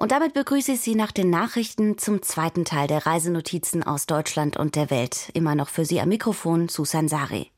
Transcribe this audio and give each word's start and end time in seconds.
Und 0.00 0.12
damit 0.12 0.32
begrüße 0.32 0.72
ich 0.72 0.80
Sie 0.80 0.94
nach 0.94 1.12
den 1.12 1.28
Nachrichten 1.28 1.98
zum 1.98 2.22
zweiten 2.22 2.64
Teil 2.64 2.86
der 2.86 3.04
Reisenotizen 3.04 3.82
aus 3.82 4.06
Deutschland 4.06 4.56
und 4.56 4.74
der 4.74 4.88
Welt. 4.88 5.28
Immer 5.34 5.54
noch 5.54 5.68
für 5.68 5.84
Sie 5.84 6.00
am 6.00 6.08
Mikrofon 6.08 6.70
Susan 6.70 7.06
Sari. 7.06 7.50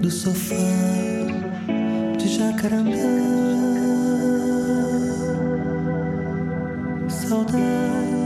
do 0.00 0.10
sofá 0.10 0.54
de 2.16 2.28
jacarandá. 2.28 2.96
Saudade. 7.08 8.19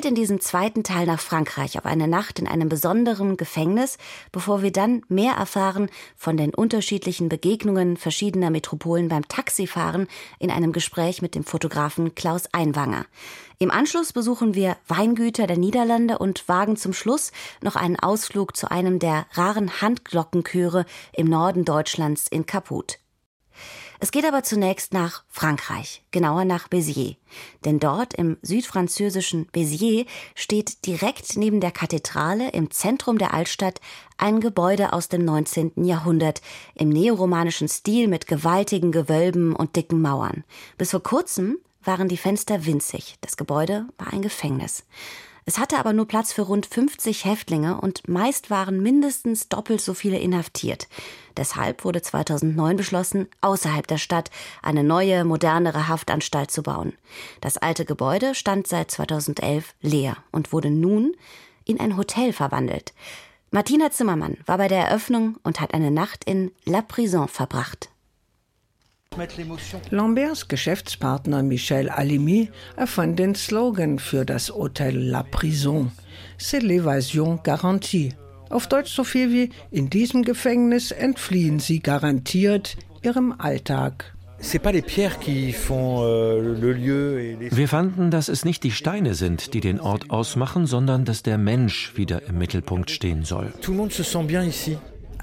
Geht 0.00 0.08
in 0.08 0.14
diesem 0.14 0.40
zweiten 0.40 0.82
Teil 0.82 1.04
nach 1.04 1.20
Frankreich 1.20 1.76
auf 1.76 1.84
eine 1.84 2.08
Nacht 2.08 2.38
in 2.38 2.48
einem 2.48 2.70
besonderen 2.70 3.36
Gefängnis, 3.36 3.98
bevor 4.32 4.62
wir 4.62 4.72
dann 4.72 5.02
mehr 5.10 5.34
erfahren 5.34 5.90
von 6.16 6.38
den 6.38 6.54
unterschiedlichen 6.54 7.28
Begegnungen 7.28 7.98
verschiedener 7.98 8.48
Metropolen 8.48 9.08
beim 9.08 9.28
Taxifahren 9.28 10.08
in 10.38 10.50
einem 10.50 10.72
Gespräch 10.72 11.20
mit 11.20 11.34
dem 11.34 11.44
Fotografen 11.44 12.14
Klaus 12.14 12.44
Einwanger. 12.52 13.04
Im 13.58 13.70
Anschluss 13.70 14.14
besuchen 14.14 14.54
wir 14.54 14.78
Weingüter 14.88 15.46
der 15.46 15.58
Niederlande 15.58 16.16
und 16.16 16.48
wagen 16.48 16.78
zum 16.78 16.94
Schluss 16.94 17.30
noch 17.60 17.76
einen 17.76 17.98
Ausflug 17.98 18.56
zu 18.56 18.70
einem 18.70 19.00
der 19.00 19.26
raren 19.32 19.82
Handglockenchöre 19.82 20.86
im 21.12 21.26
Norden 21.26 21.66
Deutschlands 21.66 22.26
in 22.26 22.46
Kaput. 22.46 22.99
Es 24.02 24.12
geht 24.12 24.24
aber 24.24 24.42
zunächst 24.42 24.94
nach 24.94 25.24
Frankreich, 25.28 26.02
genauer 26.10 26.46
nach 26.46 26.68
Béziers. 26.68 27.16
Denn 27.66 27.78
dort 27.78 28.14
im 28.14 28.38
südfranzösischen 28.40 29.46
Béziers 29.48 30.06
steht 30.34 30.86
direkt 30.86 31.36
neben 31.36 31.60
der 31.60 31.70
Kathedrale 31.70 32.48
im 32.52 32.70
Zentrum 32.70 33.18
der 33.18 33.34
Altstadt 33.34 33.78
ein 34.16 34.40
Gebäude 34.40 34.94
aus 34.94 35.10
dem 35.10 35.22
19. 35.26 35.84
Jahrhundert 35.84 36.40
im 36.74 36.88
neoromanischen 36.88 37.68
Stil 37.68 38.08
mit 38.08 38.26
gewaltigen 38.26 38.90
Gewölben 38.90 39.54
und 39.54 39.76
dicken 39.76 40.00
Mauern. 40.00 40.44
Bis 40.78 40.92
vor 40.92 41.02
kurzem 41.02 41.58
waren 41.84 42.08
die 42.08 42.16
Fenster 42.16 42.64
winzig. 42.64 43.16
Das 43.20 43.36
Gebäude 43.36 43.86
war 43.98 44.14
ein 44.14 44.22
Gefängnis. 44.22 44.84
Es 45.46 45.58
hatte 45.58 45.78
aber 45.78 45.92
nur 45.92 46.06
Platz 46.06 46.32
für 46.32 46.42
rund 46.42 46.66
50 46.66 47.24
Häftlinge 47.24 47.80
und 47.80 48.08
meist 48.08 48.50
waren 48.50 48.82
mindestens 48.82 49.48
doppelt 49.48 49.80
so 49.80 49.94
viele 49.94 50.18
inhaftiert. 50.18 50.88
Deshalb 51.36 51.84
wurde 51.84 52.02
2009 52.02 52.76
beschlossen, 52.76 53.28
außerhalb 53.40 53.86
der 53.86 53.98
Stadt 53.98 54.30
eine 54.62 54.84
neue, 54.84 55.24
modernere 55.24 55.88
Haftanstalt 55.88 56.50
zu 56.50 56.62
bauen. 56.62 56.92
Das 57.40 57.56
alte 57.56 57.84
Gebäude 57.84 58.34
stand 58.34 58.66
seit 58.66 58.90
2011 58.90 59.74
leer 59.80 60.16
und 60.30 60.52
wurde 60.52 60.70
nun 60.70 61.14
in 61.64 61.80
ein 61.80 61.96
Hotel 61.96 62.32
verwandelt. 62.32 62.92
Martina 63.50 63.90
Zimmermann 63.90 64.36
war 64.46 64.58
bei 64.58 64.68
der 64.68 64.86
Eröffnung 64.86 65.38
und 65.42 65.60
hat 65.60 65.74
eine 65.74 65.90
Nacht 65.90 66.24
in 66.24 66.52
La 66.64 66.82
Prison 66.82 67.26
verbracht. 67.26 67.90
Lamberts 69.90 70.46
Geschäftspartner 70.46 71.42
Michel 71.42 71.88
Alimi 71.88 72.48
erfand 72.76 73.18
den 73.18 73.34
Slogan 73.34 73.98
für 73.98 74.24
das 74.24 74.50
Hotel 74.54 74.96
La 74.96 75.24
Prison. 75.24 75.90
C'est 76.38 76.62
l'évasion 76.62 77.42
garantie. 77.42 78.14
Auf 78.50 78.68
Deutsch 78.68 78.94
so 78.94 79.02
viel 79.02 79.32
wie 79.32 79.50
in 79.72 79.90
diesem 79.90 80.22
Gefängnis 80.22 80.92
entfliehen 80.92 81.58
Sie 81.58 81.80
garantiert 81.80 82.76
Ihrem 83.02 83.34
Alltag. 83.36 84.14
Euh, 84.38 84.44
Wir 87.50 87.68
fanden, 87.68 88.10
dass 88.12 88.28
es 88.28 88.44
nicht 88.44 88.62
die 88.62 88.70
Steine 88.70 89.14
sind, 89.14 89.54
die 89.54 89.60
den 89.60 89.80
Ort 89.80 90.10
ausmachen, 90.10 90.66
sondern 90.66 91.04
dass 91.04 91.24
der 91.24 91.36
Mensch 91.36 91.94
wieder 91.96 92.22
im 92.28 92.38
Mittelpunkt 92.38 92.90
stehen 92.92 93.24
soll. 93.24 93.52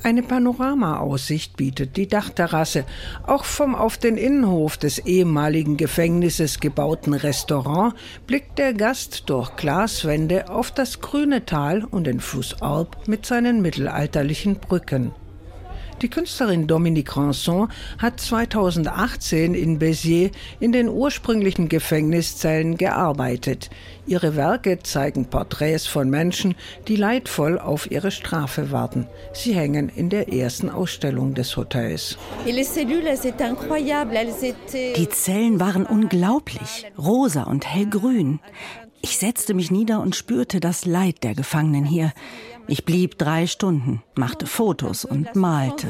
Eine 0.03 0.21
Panoramaaussicht 0.21 1.57
bietet 1.57 1.97
die 1.97 2.07
Dachterrasse. 2.07 2.85
Auch 3.25 3.45
vom 3.45 3.75
auf 3.75 3.97
den 3.97 4.15
Innenhof 4.15 4.77
des 4.77 4.99
ehemaligen 4.99 5.75
Gefängnisses 5.75 6.59
gebauten 6.59 7.13
Restaurant 7.13 7.95
blickt 8.27 8.57
der 8.59 8.73
Gast 8.73 9.23
durch 9.29 9.55
Glaswände 9.55 10.49
auf 10.49 10.71
das 10.71 11.01
grüne 11.01 11.45
Tal 11.45 11.83
und 11.83 12.05
den 12.05 12.19
Fluss 12.19 12.61
Alp 12.61 13.07
mit 13.07 13.25
seinen 13.25 13.61
mittelalterlichen 13.61 14.55
Brücken. 14.59 15.13
Die 16.03 16.09
Künstlerin 16.09 16.67
Dominique 16.67 17.17
Ranson 17.17 17.69
hat 17.97 18.19
2018 18.19 19.55
in 19.55 19.79
Béziers 19.79 20.31
in 20.59 20.71
den 20.71 20.89
ursprünglichen 20.89 21.69
Gefängniszellen 21.69 22.77
gearbeitet. 22.77 23.71
Ihre 24.07 24.35
Werke 24.37 24.79
zeigen 24.79 25.25
Porträts 25.25 25.85
von 25.85 26.09
Menschen, 26.09 26.55
die 26.87 26.95
leidvoll 26.95 27.59
auf 27.59 27.91
ihre 27.91 28.11
Strafe 28.11 28.71
warten. 28.71 29.05
Sie 29.33 29.53
hängen 29.53 29.89
in 29.89 30.09
der 30.09 30.31
ersten 30.31 30.69
Ausstellung 30.69 31.33
des 31.33 31.57
Hotels. 31.57 32.17
Die 32.45 32.63
Zellen 35.09 35.59
waren 35.59 35.85
unglaublich, 35.85 36.85
rosa 36.97 37.43
und 37.43 37.67
hellgrün. 37.67 38.39
Ich 39.01 39.17
setzte 39.17 39.53
mich 39.53 39.71
nieder 39.71 39.99
und 40.01 40.15
spürte 40.15 40.61
das 40.61 40.85
Leid 40.85 41.23
der 41.23 41.35
Gefangenen 41.35 41.85
hier. 41.85 42.13
Ich 42.69 42.83
blieb 42.83 43.17
drei 43.17 43.47
Stunden, 43.47 44.03
machte 44.15 44.45
Fotos 44.45 45.05
und 45.05 45.35
malte. 45.35 45.87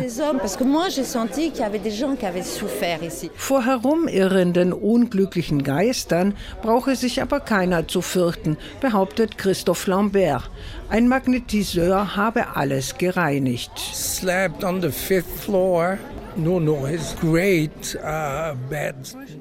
Vor 3.35 3.65
herumirrenden 3.65 4.73
unglücklichen 4.73 5.63
Geistern 5.63 6.35
brauche 6.61 6.95
sich 6.95 7.21
aber 7.21 7.39
keiner 7.39 7.87
zu 7.87 8.01
fürchten, 8.01 8.57
behauptet 8.79 9.37
Christophe 9.37 9.89
Lambert. 9.89 10.49
Ein 10.89 11.07
Magnetiseur 11.07 12.15
habe 12.15 12.55
alles 12.55 12.97
gereinigt. 12.97 13.71
Slept 13.77 14.63
on 14.63 14.81
the 14.81 14.91
fifth 14.91 15.39
floor. 15.39 15.97
No 16.35 16.59
noise, 16.59 17.15
great 17.19 17.97
uh, 18.03 18.55
bed. 18.69 18.95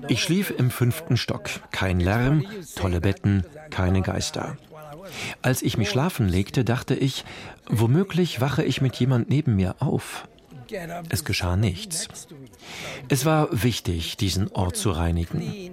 Ich 0.09 0.23
schlief 0.23 0.55
im 0.57 0.71
fünften 0.71 1.19
Stock. 1.19 1.51
Kein 1.71 2.01
Lärm, 2.01 2.47
tolle 2.75 3.03
Betten, 3.03 3.45
keine 3.69 4.01
Geister. 4.01 4.57
Als 5.43 5.63
ich 5.63 5.77
mich 5.77 5.91
schlafen 5.91 6.29
legte, 6.29 6.65
dachte 6.65 6.95
ich, 6.95 7.25
womöglich 7.69 8.41
wache 8.41 8.65
ich 8.65 8.81
mit 8.81 8.97
jemand 8.97 9.29
neben 9.29 9.57
mir 9.57 9.77
auf. 9.81 10.29
Es 11.09 11.25
geschah 11.25 11.57
nichts. 11.57 12.09
Es 13.09 13.25
war 13.25 13.49
wichtig, 13.51 14.17
diesen 14.17 14.51
Ort 14.53 14.77
zu 14.77 14.91
reinigen. 14.91 15.71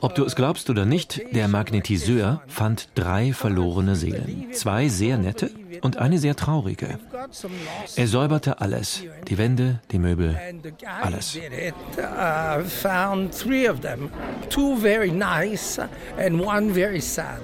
Ob 0.00 0.14
du 0.14 0.24
es 0.24 0.36
glaubst 0.36 0.70
oder 0.70 0.84
nicht, 0.84 1.20
der 1.32 1.48
Magnetiseur 1.48 2.40
fand 2.46 2.88
drei 2.94 3.32
verlorene 3.32 3.96
Seelen. 3.96 4.46
Zwei 4.52 4.88
sehr 4.88 5.18
nette 5.18 5.50
und 5.80 5.96
eine 5.96 6.18
sehr 6.18 6.36
traurige. 6.36 6.98
Er 7.96 8.06
säuberte 8.06 8.60
alles. 8.60 9.02
Die 9.26 9.38
Wände, 9.38 9.80
die 9.90 9.98
Möbel, 9.98 10.38
alles. 11.02 11.36
Two 14.50 14.76
very 14.76 15.10
nice 15.10 15.80
and 16.16 16.40
one 16.40 16.72
very 16.72 17.00
sad. 17.00 17.40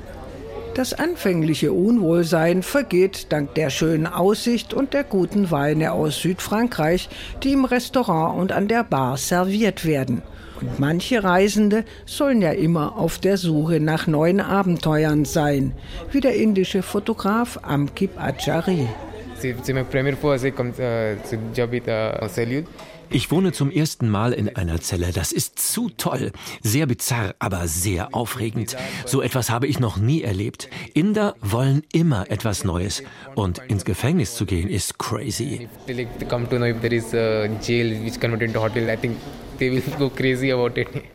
Das 0.74 0.92
anfängliche 0.92 1.72
Unwohlsein 1.72 2.64
vergeht 2.64 3.26
dank 3.30 3.54
der 3.54 3.70
schönen 3.70 4.08
Aussicht 4.08 4.74
und 4.74 4.92
der 4.92 5.04
guten 5.04 5.52
Weine 5.52 5.92
aus 5.92 6.20
Südfrankreich, 6.20 7.08
die 7.44 7.52
im 7.52 7.64
Restaurant 7.64 8.40
und 8.40 8.50
an 8.50 8.66
der 8.66 8.82
Bar 8.82 9.16
serviert 9.16 9.84
werden. 9.84 10.22
Und 10.60 10.80
manche 10.80 11.22
Reisende 11.22 11.84
sollen 12.06 12.42
ja 12.42 12.50
immer 12.50 12.96
auf 12.96 13.18
der 13.18 13.36
Suche 13.36 13.78
nach 13.78 14.08
neuen 14.08 14.40
Abenteuern 14.40 15.24
sein, 15.24 15.74
wie 16.10 16.20
der 16.20 16.34
indische 16.34 16.82
Fotograf 16.82 17.60
Amkip 17.62 18.20
Achari. 18.20 18.88
À 22.20 22.28
Salud. 22.28 22.64
Ich 23.10 23.30
wohne 23.30 23.52
zum 23.52 23.70
ersten 23.70 24.08
Mal 24.08 24.32
in 24.32 24.56
einer 24.56 24.80
Zelle. 24.80 25.12
Das 25.12 25.30
ist 25.30 25.58
zu 25.58 25.90
toll. 25.90 26.32
Sehr 26.62 26.86
bizarr, 26.86 27.34
aber 27.38 27.68
sehr 27.68 28.14
aufregend. 28.14 28.76
So 29.06 29.22
etwas 29.22 29.50
habe 29.50 29.66
ich 29.66 29.78
noch 29.78 29.98
nie 29.98 30.22
erlebt. 30.22 30.68
Inder 30.94 31.36
wollen 31.40 31.82
immer 31.92 32.30
etwas 32.30 32.64
Neues. 32.64 33.02
Und 33.34 33.58
ins 33.68 33.84
Gefängnis 33.84 34.34
zu 34.34 34.46
gehen 34.46 34.68
ist 34.68 34.98
crazy. 34.98 35.68
They 39.58 39.70
will 39.70 39.82
go 39.98 40.10
crazy 40.10 40.50
about 40.50 40.80
it. 40.80 40.88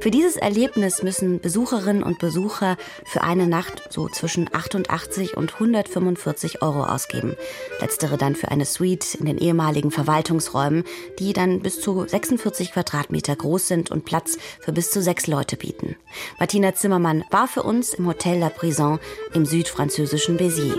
Für 0.00 0.10
dieses 0.10 0.36
Erlebnis 0.36 1.02
müssen 1.02 1.40
Besucherinnen 1.40 2.02
und 2.02 2.18
Besucher 2.18 2.78
für 3.04 3.22
eine 3.22 3.46
Nacht 3.46 3.82
so 3.90 4.08
zwischen 4.08 4.48
88 4.50 5.36
und 5.36 5.52
145 5.54 6.62
Euro 6.62 6.84
ausgeben. 6.84 7.36
Letztere 7.80 8.16
dann 8.16 8.34
für 8.34 8.50
eine 8.50 8.64
Suite 8.64 9.14
in 9.14 9.26
den 9.26 9.36
ehemaligen 9.36 9.90
Verwaltungsräumen, 9.90 10.84
die 11.18 11.34
dann 11.34 11.60
bis 11.60 11.80
zu 11.80 12.06
46 12.06 12.72
Quadratmeter 12.72 13.36
groß 13.36 13.68
sind 13.68 13.90
und 13.90 14.06
Platz 14.06 14.38
für 14.60 14.72
bis 14.72 14.90
zu 14.90 15.02
sechs 15.02 15.26
Leute 15.26 15.56
bieten. 15.56 15.96
Martina 16.38 16.74
Zimmermann 16.74 17.24
war 17.30 17.46
für 17.46 17.62
uns 17.62 17.92
im 17.92 18.06
Hotel 18.06 18.38
La 18.38 18.48
Prison 18.48 18.98
im 19.34 19.44
südfranzösischen 19.44 20.38
Béziers. 20.38 20.78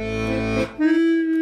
Mm-hmm. 0.00 1.37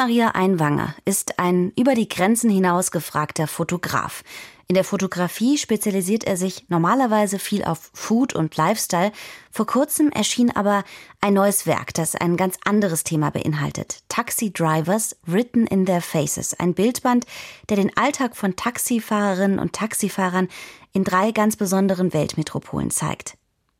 Klaus-Maria 0.00 0.28
Einwanger 0.28 0.94
ist 1.04 1.38
ein 1.38 1.74
über 1.76 1.94
die 1.94 2.08
Grenzen 2.08 2.48
hinaus 2.48 2.90
gefragter 2.90 3.46
Fotograf. 3.46 4.24
In 4.66 4.74
der 4.74 4.82
Fotografie 4.82 5.58
spezialisiert 5.58 6.24
er 6.24 6.38
sich 6.38 6.64
normalerweise 6.70 7.38
viel 7.38 7.62
auf 7.64 7.90
Food 7.92 8.34
und 8.34 8.56
Lifestyle. 8.56 9.12
Vor 9.50 9.66
kurzem 9.66 10.08
erschien 10.08 10.56
aber 10.56 10.84
ein 11.20 11.34
neues 11.34 11.66
Werk, 11.66 11.92
das 11.92 12.14
ein 12.14 12.38
ganz 12.38 12.56
anderes 12.64 13.04
Thema 13.04 13.28
beinhaltet. 13.28 13.98
Taxi 14.08 14.50
Drivers 14.50 15.16
Written 15.26 15.66
in 15.66 15.84
Their 15.84 16.00
Faces. 16.00 16.58
Ein 16.58 16.72
Bildband, 16.72 17.26
der 17.68 17.76
den 17.76 17.94
Alltag 17.94 18.38
von 18.38 18.56
Taxifahrerinnen 18.56 19.58
und 19.58 19.74
Taxifahrern 19.74 20.48
in 20.94 21.04
drei 21.04 21.30
ganz 21.30 21.56
besonderen 21.56 22.14
Weltmetropolen 22.14 22.90
zeigt 22.90 23.36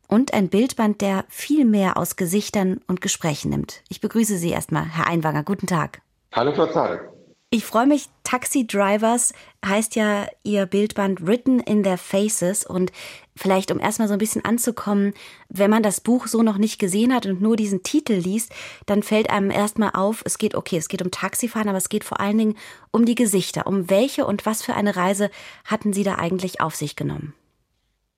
und 0.07 0.35
ein 0.35 0.51
Bildband, 0.51 1.01
der 1.01 1.25
viel 1.29 1.65
mehr 1.65 1.97
aus 1.97 2.17
Gesichtern 2.17 2.83
und 2.89 3.01
Gesprächen 3.01 3.49
nimmt. 3.49 3.83
Ich 3.89 4.03
begrüße 4.03 4.37
Sie 4.37 4.51
erstmal, 4.51 4.85
Herr 4.85 5.07
Einwanger. 5.07 5.45
Guten 5.45 5.67
Tag. 5.67 6.03
Hallo, 6.33 6.53
Zarek. 6.53 7.11
Ich 7.53 7.65
freue 7.65 7.87
mich. 7.87 8.09
Taxi 8.23 8.65
Drivers 8.65 9.33
heißt 9.67 9.97
ja 9.97 10.29
Ihr 10.45 10.67
Bildband 10.67 11.27
Written 11.27 11.59
in 11.59 11.83
Their 11.83 11.99
Faces 11.99 12.65
und 12.65 12.93
vielleicht, 13.35 13.73
um 13.73 13.81
erstmal 13.81 14.07
so 14.07 14.13
ein 14.13 14.21
bisschen 14.21 14.45
anzukommen, 14.45 15.15
wenn 15.49 15.69
man 15.69 15.83
das 15.83 16.01
Buch 16.01 16.29
so 16.29 16.45
noch 16.45 16.59
nicht 16.59 16.79
gesehen 16.79 17.13
hat 17.13 17.27
und 17.27 17.43
nur 17.43 17.57
diesen 17.57 17.83
Titel 17.83 18.13
liest, 18.13 18.53
dann 18.87 19.03
fällt 19.03 19.31
einem 19.31 19.51
erstmal 19.51 19.91
auf, 19.95 20.23
es 20.25 20.39
geht, 20.39 20.55
okay, 20.55 20.77
es 20.77 20.87
geht 20.87 21.03
um 21.03 21.11
Taxifahren, 21.11 21.69
aber 21.69 21.79
es 21.79 21.89
geht 21.89 22.05
vor 22.05 22.21
allen 22.21 22.39
Dingen 22.39 22.57
um 22.93 23.05
die 23.05 23.17
Gesichter. 23.17 23.67
Um 23.67 23.91
welche 23.91 24.25
und 24.25 24.47
was 24.47 24.63
für 24.63 24.75
eine 24.75 24.95
Reise 24.95 25.29
hatten 25.65 25.93
Sie 25.93 26.05
da 26.05 26.15
eigentlich 26.15 26.61
auf 26.61 26.77
sich 26.77 26.95
genommen? 26.95 27.35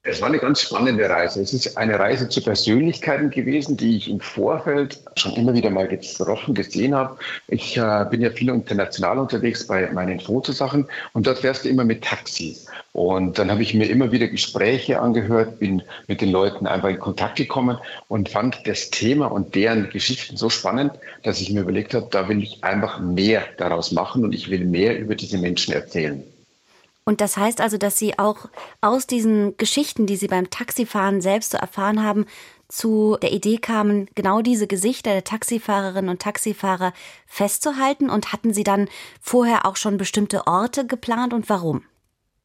Es 0.05 0.19
war 0.19 0.27
eine 0.27 0.39
ganz 0.39 0.59
spannende 0.59 1.09
Reise. 1.09 1.41
Es 1.41 1.53
ist 1.53 1.77
eine 1.77 1.97
Reise 1.97 2.27
zu 2.27 2.41
Persönlichkeiten 2.41 3.29
gewesen, 3.29 3.77
die 3.77 3.95
ich 3.95 4.09
im 4.09 4.19
Vorfeld 4.19 4.99
schon 5.15 5.31
immer 5.35 5.53
wieder 5.53 5.69
mal 5.69 5.87
getroffen, 5.87 6.53
gesehen 6.53 6.93
habe. 6.93 7.17
Ich 7.47 7.77
äh, 7.77 8.05
bin 8.11 8.19
ja 8.19 8.29
viel 8.29 8.49
international 8.49 9.17
unterwegs 9.17 9.65
bei 9.65 9.89
meinen 9.93 10.19
Fotosachen 10.19 10.87
und 11.13 11.25
dort 11.25 11.39
fährst 11.39 11.63
du 11.63 11.69
immer 11.69 11.85
mit 11.85 12.03
Taxis. 12.03 12.65
Und 12.91 13.39
dann 13.39 13.49
habe 13.49 13.61
ich 13.61 13.73
mir 13.73 13.89
immer 13.89 14.11
wieder 14.11 14.27
Gespräche 14.27 14.99
angehört, 14.99 15.59
bin 15.59 15.81
mit 16.09 16.19
den 16.19 16.31
Leuten 16.31 16.67
einfach 16.67 16.89
in 16.89 16.99
Kontakt 16.99 17.37
gekommen 17.37 17.77
und 18.09 18.27
fand 18.27 18.67
das 18.67 18.89
Thema 18.89 19.27
und 19.27 19.55
deren 19.55 19.89
Geschichten 19.89 20.35
so 20.35 20.49
spannend, 20.49 20.91
dass 21.23 21.39
ich 21.39 21.49
mir 21.49 21.61
überlegt 21.61 21.93
habe, 21.93 22.09
da 22.11 22.27
will 22.27 22.43
ich 22.43 22.61
einfach 22.61 22.99
mehr 22.99 23.45
daraus 23.55 23.93
machen 23.93 24.25
und 24.25 24.35
ich 24.35 24.49
will 24.51 24.65
mehr 24.65 24.99
über 24.99 25.15
diese 25.15 25.37
Menschen 25.37 25.73
erzählen. 25.73 26.23
Und 27.05 27.21
das 27.21 27.37
heißt 27.37 27.59
also, 27.59 27.77
dass 27.77 27.97
Sie 27.97 28.17
auch 28.17 28.49
aus 28.81 29.07
diesen 29.07 29.57
Geschichten, 29.57 30.05
die 30.05 30.15
Sie 30.15 30.27
beim 30.27 30.49
Taxifahren 30.49 31.21
selbst 31.21 31.51
so 31.51 31.57
erfahren 31.57 32.03
haben, 32.03 32.25
zu 32.69 33.17
der 33.21 33.33
Idee 33.33 33.57
kamen, 33.57 34.07
genau 34.15 34.41
diese 34.41 34.67
Gesichter 34.67 35.11
der 35.11 35.23
Taxifahrerinnen 35.23 36.09
und 36.09 36.21
Taxifahrer 36.21 36.93
festzuhalten? 37.27 38.09
Und 38.09 38.31
hatten 38.31 38.53
Sie 38.53 38.63
dann 38.63 38.87
vorher 39.21 39.65
auch 39.65 39.75
schon 39.75 39.97
bestimmte 39.97 40.47
Orte 40.47 40.87
geplant 40.87 41.33
und 41.33 41.49
warum? 41.49 41.83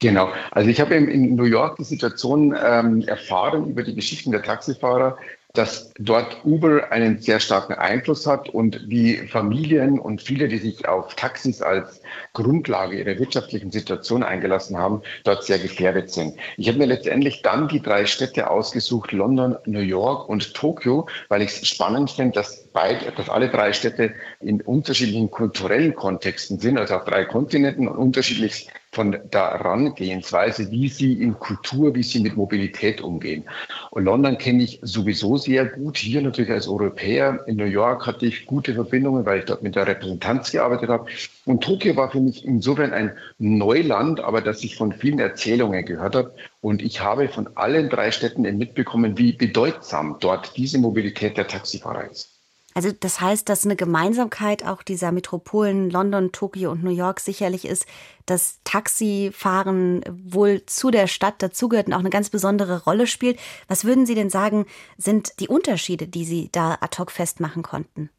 Genau. 0.00 0.30
Also 0.52 0.70
ich 0.70 0.80
habe 0.80 0.94
in 0.94 1.34
New 1.34 1.44
York 1.44 1.76
die 1.76 1.84
Situation 1.84 2.54
ähm, 2.60 3.02
erfahren 3.02 3.68
über 3.68 3.82
die 3.82 3.94
Geschichten 3.94 4.30
der 4.30 4.42
Taxifahrer, 4.42 5.18
dass 5.54 5.92
dort 5.98 6.44
Uber 6.44 6.92
einen 6.92 7.18
sehr 7.18 7.40
starken 7.40 7.72
Einfluss 7.72 8.26
hat 8.26 8.50
und 8.50 8.80
die 8.92 9.16
Familien 9.16 9.98
und 9.98 10.20
viele, 10.20 10.46
die 10.46 10.58
sich 10.58 10.86
auf 10.86 11.14
Taxis 11.14 11.62
als 11.62 12.02
Grundlage 12.34 12.98
ihrer 12.98 13.18
wirtschaftlichen 13.18 13.70
Situation 13.70 14.22
eingelassen 14.22 14.76
haben, 14.76 15.02
dort 15.24 15.44
sehr 15.44 15.58
gefährdet 15.58 16.10
sind. 16.10 16.36
Ich 16.58 16.68
habe 16.68 16.78
mir 16.78 16.86
letztendlich 16.86 17.42
dann 17.42 17.66
die 17.66 17.80
drei 17.80 18.04
Städte 18.04 18.50
ausgesucht, 18.50 19.12
London, 19.12 19.56
New 19.64 19.80
York 19.80 20.28
und 20.28 20.54
Tokio, 20.54 21.08
weil 21.28 21.42
ich 21.42 21.50
es 21.50 21.66
spannend 21.66 22.10
finde, 22.10 22.34
dass 22.34 22.68
beide, 22.72 23.10
dass 23.12 23.30
alle 23.30 23.48
drei 23.48 23.72
Städte 23.72 24.12
in 24.40 24.60
unterschiedlichen 24.60 25.30
kulturellen 25.30 25.94
Kontexten 25.94 26.58
sind, 26.58 26.78
also 26.78 26.94
auf 26.94 27.04
drei 27.04 27.24
Kontinenten 27.24 27.88
und 27.88 27.96
unterschiedlich 27.96 28.68
von 28.98 29.12
der 29.12 29.50
Herangehensweise, 29.52 30.72
wie 30.72 30.88
sie 30.88 31.12
in 31.22 31.38
Kultur, 31.38 31.94
wie 31.94 32.02
sie 32.02 32.18
mit 32.18 32.36
Mobilität 32.36 33.00
umgehen. 33.00 33.44
Und 33.92 34.06
London 34.06 34.36
kenne 34.38 34.64
ich 34.64 34.80
sowieso 34.82 35.36
sehr 35.36 35.66
gut, 35.66 35.98
hier 35.98 36.20
natürlich 36.20 36.50
als 36.50 36.66
Europäer. 36.66 37.44
In 37.46 37.58
New 37.58 37.64
York 37.64 38.08
hatte 38.08 38.26
ich 38.26 38.44
gute 38.46 38.74
Verbindungen, 38.74 39.24
weil 39.24 39.38
ich 39.38 39.44
dort 39.44 39.62
mit 39.62 39.76
der 39.76 39.86
Repräsentanz 39.86 40.50
gearbeitet 40.50 40.88
habe. 40.88 41.06
Und 41.44 41.62
Tokio 41.62 41.94
war 41.94 42.10
für 42.10 42.18
mich 42.18 42.44
insofern 42.44 42.92
ein 42.92 43.12
Neuland, 43.38 44.18
aber 44.18 44.40
das 44.40 44.64
ich 44.64 44.74
von 44.74 44.92
vielen 44.92 45.20
Erzählungen 45.20 45.84
gehört 45.84 46.16
habe. 46.16 46.34
Und 46.60 46.82
ich 46.82 47.00
habe 47.00 47.28
von 47.28 47.48
allen 47.54 47.90
drei 47.90 48.10
Städten 48.10 48.42
mitbekommen, 48.58 49.16
wie 49.16 49.32
bedeutsam 49.32 50.16
dort 50.18 50.56
diese 50.56 50.78
Mobilität 50.78 51.36
der 51.36 51.46
Taxifahrer 51.46 52.10
ist. 52.10 52.37
Also 52.78 52.92
das 52.92 53.20
heißt, 53.20 53.48
dass 53.48 53.64
eine 53.64 53.74
Gemeinsamkeit 53.74 54.64
auch 54.64 54.84
dieser 54.84 55.10
Metropolen 55.10 55.90
London, 55.90 56.30
Tokio 56.30 56.70
und 56.70 56.84
New 56.84 56.92
York 56.92 57.18
sicherlich 57.18 57.64
ist, 57.64 57.86
dass 58.24 58.60
Taxifahren 58.62 60.04
wohl 60.08 60.64
zu 60.64 60.92
der 60.92 61.08
Stadt 61.08 61.42
dazugehört 61.42 61.88
und 61.88 61.92
auch 61.94 61.98
eine 61.98 62.08
ganz 62.08 62.30
besondere 62.30 62.84
Rolle 62.84 63.08
spielt. 63.08 63.40
Was 63.66 63.84
würden 63.84 64.06
Sie 64.06 64.14
denn 64.14 64.30
sagen, 64.30 64.64
sind 64.96 65.40
die 65.40 65.48
Unterschiede, 65.48 66.06
die 66.06 66.24
Sie 66.24 66.50
da 66.52 66.78
ad 66.80 66.96
hoc 67.00 67.10
festmachen 67.10 67.64
konnten? 67.64 68.10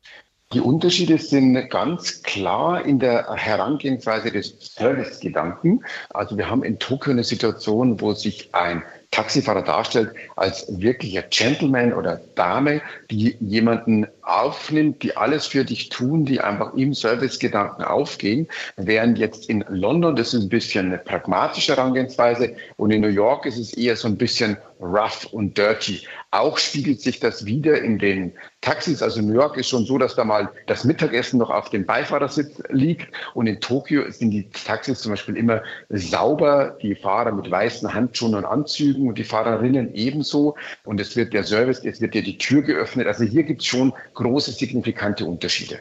Die 0.51 0.59
Unterschiede 0.59 1.19
sind 1.19 1.69
ganz 1.69 2.21
klar 2.23 2.83
in 2.83 2.99
der 2.99 3.33
Herangehensweise 3.33 4.29
des 4.29 4.55
Servicegedanken. 4.75 5.85
Also 6.09 6.37
wir 6.37 6.49
haben 6.49 6.63
in 6.63 6.79
Tokio 6.79 7.13
eine 7.13 7.23
Situation, 7.23 8.01
wo 8.01 8.11
sich 8.11 8.53
ein 8.53 8.83
Taxifahrer 9.11 9.63
darstellt 9.63 10.13
als 10.35 10.65
wirklicher 10.69 11.23
Gentleman 11.23 11.93
oder 11.93 12.21
Dame, 12.35 12.81
die 13.09 13.35
jemanden 13.39 14.05
aufnimmt, 14.21 15.01
die 15.01 15.17
alles 15.17 15.47
für 15.47 15.65
dich 15.65 15.89
tun, 15.89 16.25
die 16.25 16.39
einfach 16.39 16.75
im 16.75 16.93
Servicegedanken 16.93 17.83
aufgehen. 17.83 18.47
Während 18.77 19.17
jetzt 19.17 19.49
in 19.49 19.65
London, 19.67 20.15
das 20.15 20.33
ist 20.33 20.43
ein 20.43 20.49
bisschen 20.49 20.87
eine 20.87 20.99
pragmatische 20.99 21.75
Herangehensweise 21.75 22.55
und 22.77 22.91
in 22.91 23.01
New 23.01 23.07
York 23.07 23.45
ist 23.47 23.57
es 23.57 23.73
eher 23.73 23.95
so 23.95 24.07
ein 24.07 24.17
bisschen 24.17 24.57
rough 24.79 25.25
und 25.31 25.57
dirty. 25.57 26.01
Auch 26.31 26.57
spiegelt 26.57 27.01
sich 27.01 27.19
das 27.19 27.45
wieder 27.45 27.81
in 27.81 27.97
den 27.97 28.33
Taxis. 28.61 29.01
Also 29.01 29.21
New 29.21 29.33
York 29.33 29.57
ist 29.57 29.69
schon 29.69 29.85
so, 29.85 29.97
dass 29.97 30.15
da 30.15 30.23
mal 30.23 30.51
das 30.67 30.83
Mittagessen 30.83 31.39
noch 31.39 31.49
auf 31.49 31.69
dem 31.69 31.85
Beifahrersitz 31.85 32.61
liegt. 32.69 33.07
Und 33.33 33.47
in 33.47 33.59
Tokio 33.61 34.09
sind 34.11 34.31
die 34.31 34.49
Taxis 34.49 34.99
zum 34.99 35.11
Beispiel 35.11 35.37
immer 35.37 35.61
sauber, 35.89 36.77
die 36.81 36.95
Fahrer 36.95 37.31
mit 37.31 37.49
weißen 37.49 37.93
Handschuhen 37.93 38.35
und 38.35 38.45
Anzügen 38.45 39.07
und 39.07 39.17
die 39.17 39.23
Fahrerinnen 39.23 39.93
ebenso. 39.93 40.55
Und 40.83 40.99
es 40.99 41.15
wird 41.15 41.33
der 41.33 41.43
Service, 41.43 41.83
es 41.83 42.01
wird 42.01 42.13
dir 42.13 42.23
die 42.23 42.37
Tür 42.37 42.61
geöffnet. 42.61 43.07
Also 43.07 43.23
hier 43.23 43.43
gibt 43.43 43.61
es 43.61 43.67
schon 43.67 43.93
große 44.13 44.51
signifikante 44.51 45.25
Unterschiede 45.25 45.79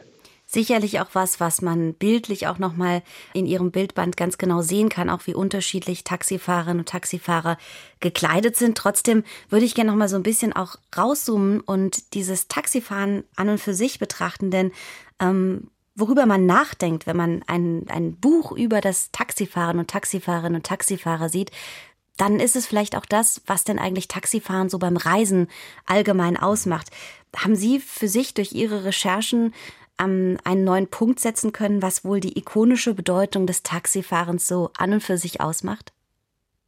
sicherlich 0.51 0.99
auch 0.99 1.09
was, 1.13 1.39
was 1.39 1.61
man 1.61 1.93
bildlich 1.93 2.47
auch 2.47 2.57
nochmal 2.57 3.03
in 3.33 3.45
ihrem 3.45 3.69
Bildband 3.69 4.17
ganz 4.17 4.39
genau 4.39 4.61
sehen 4.63 4.89
kann, 4.89 5.09
auch 5.09 5.27
wie 5.27 5.35
unterschiedlich 5.35 6.03
Taxifahrerinnen 6.03 6.79
und 6.79 6.89
Taxifahrer 6.89 7.57
gekleidet 7.99 8.55
sind. 8.55 8.75
Trotzdem 8.75 9.23
würde 9.49 9.65
ich 9.65 9.75
gerne 9.75 9.91
nochmal 9.91 10.09
so 10.09 10.15
ein 10.15 10.23
bisschen 10.23 10.53
auch 10.53 10.77
rauszoomen 10.97 11.59
und 11.59 12.15
dieses 12.15 12.47
Taxifahren 12.47 13.25
an 13.35 13.49
und 13.49 13.59
für 13.59 13.75
sich 13.75 13.99
betrachten, 13.99 14.49
denn 14.49 14.71
ähm, 15.19 15.69
worüber 15.95 16.25
man 16.25 16.47
nachdenkt, 16.47 17.05
wenn 17.05 17.17
man 17.17 17.43
ein, 17.45 17.85
ein 17.89 18.15
Buch 18.15 18.51
über 18.51 18.81
das 18.81 19.11
Taxifahren 19.11 19.77
und 19.77 19.89
Taxifahrerinnen 19.89 20.55
und 20.55 20.65
Taxifahrer 20.65 21.29
sieht, 21.29 21.51
dann 22.17 22.39
ist 22.39 22.55
es 22.55 22.65
vielleicht 22.65 22.97
auch 22.97 23.05
das, 23.05 23.41
was 23.45 23.63
denn 23.63 23.79
eigentlich 23.79 24.07
Taxifahren 24.07 24.69
so 24.69 24.77
beim 24.77 24.97
Reisen 24.97 25.47
allgemein 25.85 26.37
ausmacht. 26.37 26.89
Haben 27.35 27.55
Sie 27.55 27.79
für 27.79 28.09
sich 28.09 28.33
durch 28.33 28.51
Ihre 28.51 28.83
Recherchen 28.83 29.53
ähm, 29.99 30.37
einen 30.43 30.63
neuen 30.63 30.87
Punkt 30.87 31.19
setzen 31.19 31.51
können, 31.51 31.81
was 31.81 32.03
wohl 32.03 32.19
die 32.19 32.37
ikonische 32.37 32.93
Bedeutung 32.93 33.47
des 33.47 33.63
Taxifahrens 33.63 34.47
so 34.47 34.71
an 34.77 34.93
und 34.93 35.03
für 35.03 35.17
sich 35.17 35.41
ausmacht? 35.41 35.91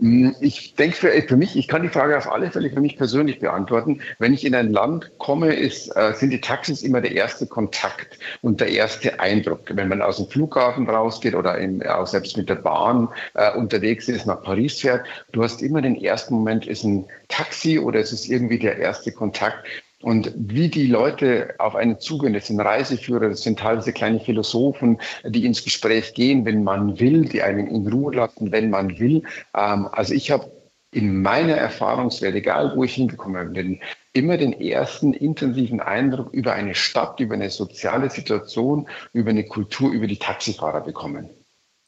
Hm, 0.01 0.35
ich 0.41 0.73
denke 0.73 0.95
für, 0.95 1.11
für, 1.21 1.37
mich, 1.37 1.55
ich 1.55 1.67
kann 1.67 1.83
die 1.83 1.89
Frage 1.89 2.17
auf 2.17 2.29
alle 2.29 2.49
Fälle 2.49 2.71
für 2.71 2.81
mich 2.81 2.97
persönlich 2.97 3.39
beantworten. 3.39 4.01
Wenn 4.17 4.33
ich 4.33 4.43
in 4.43 4.55
ein 4.55 4.71
Land 4.71 5.11
komme, 5.19 5.53
ist, 5.53 5.95
äh, 5.95 6.13
sind 6.15 6.31
die 6.31 6.41
Taxis 6.41 6.81
immer 6.81 7.01
der 7.01 7.11
erste 7.11 7.45
Kontakt 7.45 8.17
und 8.41 8.61
der 8.61 8.69
erste 8.69 9.19
Eindruck. 9.19 9.61
Wenn 9.69 9.89
man 9.89 10.01
aus 10.01 10.17
dem 10.17 10.27
Flughafen 10.27 10.89
rausgeht 10.89 11.35
oder 11.35 11.55
in, 11.59 11.85
auch 11.85 12.07
selbst 12.07 12.35
mit 12.35 12.49
der 12.49 12.55
Bahn 12.55 13.09
äh, 13.35 13.55
unterwegs 13.55 14.09
ist, 14.09 14.25
nach 14.25 14.41
Paris 14.41 14.81
fährt, 14.81 15.05
du 15.33 15.43
hast 15.43 15.61
immer 15.61 15.83
den 15.83 15.95
ersten 15.95 16.33
Moment, 16.33 16.65
ist 16.65 16.83
ein 16.83 17.05
Taxi 17.27 17.77
oder 17.77 17.99
ist 17.99 18.11
es 18.11 18.27
irgendwie 18.27 18.57
der 18.57 18.77
erste 18.77 19.11
Kontakt. 19.11 19.67
Und 20.01 20.33
wie 20.35 20.69
die 20.69 20.87
Leute 20.87 21.55
auf 21.59 21.75
einen 21.75 21.99
zugehen, 21.99 22.33
das 22.33 22.47
sind 22.47 22.59
Reiseführer, 22.59 23.29
das 23.29 23.43
sind 23.43 23.59
teilweise 23.59 23.93
kleine 23.93 24.19
Philosophen, 24.19 24.99
die 25.23 25.45
ins 25.45 25.63
Gespräch 25.63 26.13
gehen, 26.13 26.45
wenn 26.45 26.63
man 26.63 26.99
will, 26.99 27.25
die 27.25 27.41
einen 27.41 27.67
in 27.67 27.87
Ruhe 27.87 28.15
lassen, 28.15 28.51
wenn 28.51 28.69
man 28.69 28.97
will. 28.99 29.23
Ähm, 29.55 29.87
also 29.91 30.13
ich 30.13 30.31
habe 30.31 30.51
in 30.93 31.21
meiner 31.21 31.55
Erfahrungswelt, 31.55 32.35
egal 32.35 32.73
wo 32.75 32.83
ich 32.83 32.95
hingekommen 32.95 33.53
bin, 33.53 33.79
immer 34.13 34.37
den 34.37 34.59
ersten 34.59 35.13
intensiven 35.13 35.79
Eindruck 35.79 36.33
über 36.33 36.53
eine 36.53 36.75
Stadt, 36.75 37.19
über 37.19 37.35
eine 37.35 37.49
soziale 37.49 38.09
Situation, 38.09 38.87
über 39.13 39.29
eine 39.29 39.45
Kultur, 39.45 39.91
über 39.91 40.07
die 40.07 40.17
Taxifahrer 40.17 40.81
bekommen. 40.81 41.29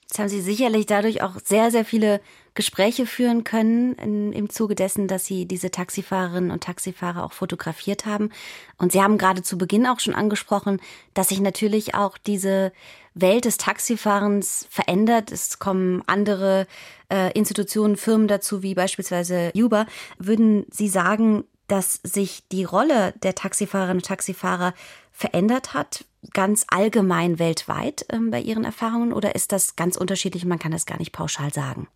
Jetzt 0.04 0.20
haben 0.20 0.30
Sie 0.30 0.42
sicherlich 0.42 0.86
dadurch 0.86 1.22
auch 1.22 1.40
sehr, 1.44 1.72
sehr 1.72 1.86
viele 1.86 2.22
Gespräche 2.56 3.06
führen 3.06 3.44
können 3.44 3.96
in, 3.96 4.32
im 4.34 4.50
Zuge 4.50 4.76
dessen, 4.76 5.08
dass 5.08 5.26
Sie 5.26 5.46
diese 5.46 5.72
Taxifahrerinnen 5.72 6.52
und 6.52 6.64
Taxifahrer 6.64 7.24
auch 7.24 7.34
fotografiert 7.34 8.06
haben. 8.06 8.30
Und 8.78 8.92
Sie 8.92 9.02
haben 9.02 9.18
gerade 9.18 9.42
zu 9.42 9.58
Beginn 9.58 9.88
auch 9.88 10.00
schon 10.00 10.14
angesprochen, 10.14 10.80
dass 11.14 11.30
sich 11.30 11.42
natürlich 11.42 11.96
auch 11.96 12.18
diese 12.18 12.72
Welt 13.16 13.46
des 13.46 13.58
Taxifahrens 13.58 14.68
verändert. 14.70 15.32
Es 15.32 15.60
kommen 15.60 16.04
andere 16.08 16.68
äh, 17.12 17.32
Institutionen, 17.34 17.98
Firmen 17.98 18.28
dazu, 18.28 18.64
wie 18.64 18.76
beispielsweise 18.76 19.52
Uber. 19.56 19.86
Würden 20.18 20.66
Sie 20.70 20.90
sagen, 20.90 21.46
dass 21.68 22.00
sich 22.04 22.44
die 22.52 22.64
Rolle 22.64 23.14
der 23.24 23.36
Taxifahrerinnen 23.36 23.98
und 23.98 24.06
Taxifahrer 24.06 24.74
verändert 25.12 25.74
hat, 25.74 26.06
ganz 26.34 26.66
allgemein 26.70 27.40
weltweit 27.40 28.06
ähm, 28.10 28.32
bei 28.32 28.42
Ihren 28.42 28.64
Erfahrungen 28.64 29.14
oder 29.14 29.36
ist 29.36 29.52
das 29.52 29.76
ganz 29.76 29.98
unterschiedlich? 29.98 30.46
Man 30.46 30.60
kann 30.60 30.72
das 30.72 30.86
gar 30.86 30.98
nicht 30.98 31.12
pauschal 31.12 31.54
sagen. 31.54 31.88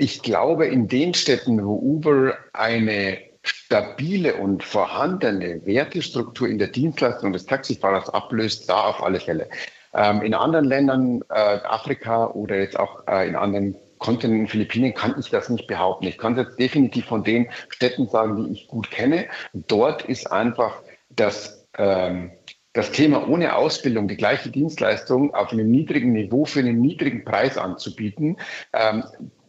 Ich 0.00 0.22
glaube, 0.22 0.68
in 0.68 0.86
den 0.86 1.12
Städten, 1.12 1.66
wo 1.66 1.74
Uber 1.74 2.34
eine 2.52 3.18
stabile 3.42 4.36
und 4.36 4.62
vorhandene 4.62 5.60
Wertestruktur 5.66 6.48
in 6.48 6.58
der 6.58 6.68
Dienstleistung 6.68 7.32
des 7.32 7.46
Taxifahrers 7.46 8.08
ablöst, 8.08 8.68
da 8.68 8.84
auf 8.84 9.02
alle 9.02 9.18
Fälle. 9.18 9.48
Ähm, 9.92 10.22
in 10.22 10.34
anderen 10.34 10.66
Ländern, 10.66 11.22
äh, 11.30 11.34
Afrika 11.34 12.28
oder 12.28 12.60
jetzt 12.60 12.78
auch 12.78 13.08
äh, 13.08 13.26
in 13.26 13.34
anderen 13.34 13.76
Kontinenten, 13.98 14.46
Philippinen, 14.46 14.94
kann 14.94 15.16
ich 15.18 15.30
das 15.30 15.48
nicht 15.48 15.66
behaupten. 15.66 16.06
Ich 16.06 16.18
kann 16.18 16.36
jetzt 16.36 16.60
definitiv 16.60 17.06
von 17.06 17.24
den 17.24 17.48
Städten 17.68 18.06
sagen, 18.06 18.36
die 18.36 18.52
ich 18.52 18.68
gut 18.68 18.92
kenne. 18.92 19.26
Dort 19.52 20.04
ist 20.04 20.30
einfach 20.30 20.80
das 21.10 21.66
ähm, 21.76 22.30
das 22.78 22.92
Thema 22.92 23.28
ohne 23.28 23.56
Ausbildung 23.56 24.06
die 24.06 24.16
gleiche 24.16 24.50
Dienstleistung 24.50 25.34
auf 25.34 25.50
einem 25.50 25.68
niedrigen 25.68 26.12
Niveau 26.12 26.44
für 26.44 26.60
einen 26.60 26.80
niedrigen 26.80 27.24
Preis 27.24 27.58
anzubieten, 27.58 28.36
ähm, 28.72 29.02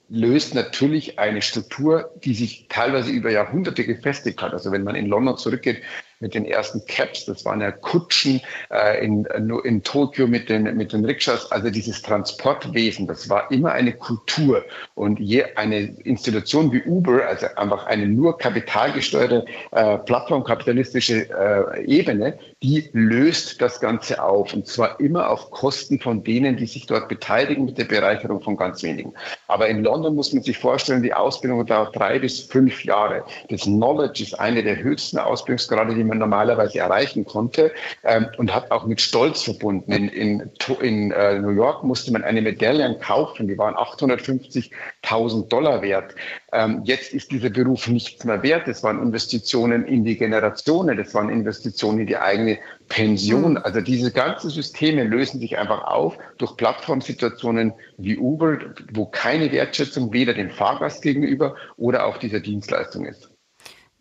löst 0.09 0.55
natürlich 0.55 1.19
eine 1.19 1.41
Struktur, 1.41 2.11
die 2.23 2.33
sich 2.33 2.65
teilweise 2.67 3.11
über 3.11 3.31
Jahrhunderte 3.31 3.85
gefestigt 3.85 4.41
hat. 4.41 4.53
Also 4.53 4.71
wenn 4.71 4.83
man 4.83 4.95
in 4.95 5.05
London 5.05 5.37
zurückgeht, 5.37 5.81
mit 6.19 6.33
den 6.33 6.45
ersten 6.45 6.85
Caps, 6.85 7.25
das 7.25 7.45
waren 7.45 7.61
ja 7.61 7.71
Kutschen 7.71 8.41
äh, 8.71 9.03
in, 9.05 9.25
in 9.63 9.83
Tokio 9.83 10.27
mit 10.27 10.49
den, 10.49 10.63
mit 10.75 10.91
den 10.91 11.05
Rikschas, 11.05 11.51
also 11.51 11.69
dieses 11.69 12.01
Transportwesen, 12.01 13.07
das 13.07 13.29
war 13.29 13.49
immer 13.51 13.71
eine 13.71 13.93
Kultur. 13.93 14.65
Und 14.95 15.19
je 15.19 15.45
eine 15.55 15.79
Institution 15.79 16.71
wie 16.73 16.83
Uber, 16.83 17.25
also 17.25 17.47
einfach 17.55 17.85
eine 17.85 18.07
nur 18.07 18.37
kapitalgesteuerte, 18.37 19.45
äh, 19.71 19.97
plattformkapitalistische 19.99 21.29
äh, 21.29 21.85
Ebene, 21.85 22.37
die 22.61 22.89
löst 22.91 23.61
das 23.61 23.79
Ganze 23.79 24.21
auf. 24.21 24.53
Und 24.53 24.67
zwar 24.67 24.99
immer 24.99 25.29
auf 25.29 25.49
Kosten 25.49 25.99
von 25.99 26.23
denen, 26.25 26.57
die 26.57 26.65
sich 26.65 26.85
dort 26.87 27.07
beteiligen 27.07 27.63
mit 27.63 27.77
der 27.77 27.85
Bereicherung 27.85 28.41
von 28.41 28.57
ganz 28.57 28.83
wenigen. 28.83 29.13
Aber 29.47 29.69
in 29.69 29.83
London 29.83 30.15
muss 30.15 30.33
man 30.33 30.43
sich 30.43 30.57
vorstellen, 30.57 31.01
die 31.01 31.13
Ausbildung 31.13 31.65
dauert 31.65 31.95
drei 31.95 32.19
bis 32.19 32.41
fünf 32.41 32.83
Jahre. 32.83 33.23
Das 33.49 33.61
Knowledge 33.61 34.23
ist 34.23 34.37
eine 34.37 34.61
der 34.61 34.77
höchsten 34.77 35.19
Ausbildungsgrade, 35.19 35.95
die 35.95 36.03
man 36.03 36.17
normalerweise 36.17 36.79
erreichen 36.79 37.23
konnte 37.23 37.71
ähm, 38.03 38.27
und 38.37 38.53
hat 38.53 38.71
auch 38.71 38.85
mit 38.85 38.99
Stolz 38.99 39.43
verbunden. 39.43 39.93
In, 39.93 40.09
in, 40.09 40.51
in 40.81 41.11
äh, 41.11 41.39
New 41.39 41.51
York 41.51 41.85
musste 41.85 42.11
man 42.11 42.23
eine 42.23 42.41
Medaille 42.41 42.97
kaufen, 42.99 43.47
die 43.47 43.57
waren 43.57 43.75
850.000 43.75 45.47
Dollar 45.47 45.81
wert. 45.81 46.13
Ähm, 46.51 46.81
jetzt 46.83 47.13
ist 47.13 47.31
dieser 47.31 47.49
Beruf 47.49 47.87
nichts 47.87 48.23
mehr 48.25 48.41
wert. 48.41 48.67
Das 48.67 48.83
waren 48.83 49.01
Investitionen 49.01 49.85
in 49.85 50.03
die 50.03 50.17
Generationen, 50.17 50.97
das 50.97 51.13
waren 51.13 51.29
Investitionen 51.29 51.99
in 51.99 52.07
die 52.07 52.17
eigene 52.17 52.57
Pension. 52.87 53.51
Mhm. 53.51 53.61
Also 53.63 53.81
diese 53.81 54.11
ganzen 54.11 54.49
Systeme 54.49 55.03
lösen 55.03 55.39
sich 55.39 55.57
einfach 55.57 55.83
auf 55.83 56.17
durch 56.37 56.57
Plattformsituationen 56.57 57.73
wie 57.97 58.17
Uber, 58.17 58.57
wo 58.93 59.05
keine 59.05 59.51
Wertschätzung 59.51 60.11
weder 60.11 60.33
dem 60.33 60.49
Fahrgast 60.49 61.01
gegenüber 61.01 61.55
oder 61.77 62.05
auch 62.05 62.17
dieser 62.17 62.39
Dienstleistung 62.39 63.05
ist 63.05 63.29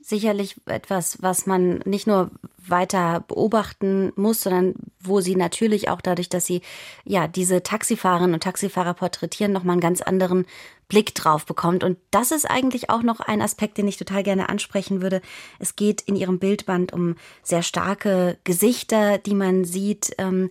sicherlich 0.09 0.57
etwas, 0.67 1.21
was 1.21 1.45
man 1.45 1.81
nicht 1.85 2.07
nur 2.07 2.31
weiter 2.67 3.25
beobachten 3.29 4.13
muss, 4.17 4.43
sondern 4.43 4.75
wo 5.01 5.21
sie 5.21 5.37
natürlich 5.37 5.91
auch 5.91 6.01
dadurch, 6.01 6.31
dass 6.31 6.47
sie 6.47 6.63
ja 7.05 7.29
diese 7.29 7.63
Taxifahrerinnen 7.63 8.35
und 8.35 8.43
Taxifahrer 8.43 8.95
porträtieren, 8.95 9.53
nochmal 9.53 9.75
einen 9.75 9.83
ganz 9.83 10.01
anderen 10.01 10.47
Blick 10.89 11.15
drauf 11.15 11.45
bekommt. 11.45 11.85
Und 11.85 11.99
das 12.11 12.31
ist 12.31 12.51
eigentlich 12.51 12.89
auch 12.89 13.03
noch 13.03 13.21
ein 13.21 13.43
Aspekt, 13.43 13.77
den 13.77 13.87
ich 13.87 13.99
total 13.99 14.23
gerne 14.23 14.49
ansprechen 14.49 15.03
würde. 15.03 15.21
Es 15.59 15.77
geht 15.77 16.01
in 16.01 16.17
ihrem 16.17 16.39
Bildband 16.39 16.95
um 16.95 17.17
sehr 17.43 17.63
starke 17.63 18.39
Gesichter, 18.45 19.19
die 19.19 19.35
man 19.35 19.67
sieht. 19.67 20.15
Ähm, 20.17 20.49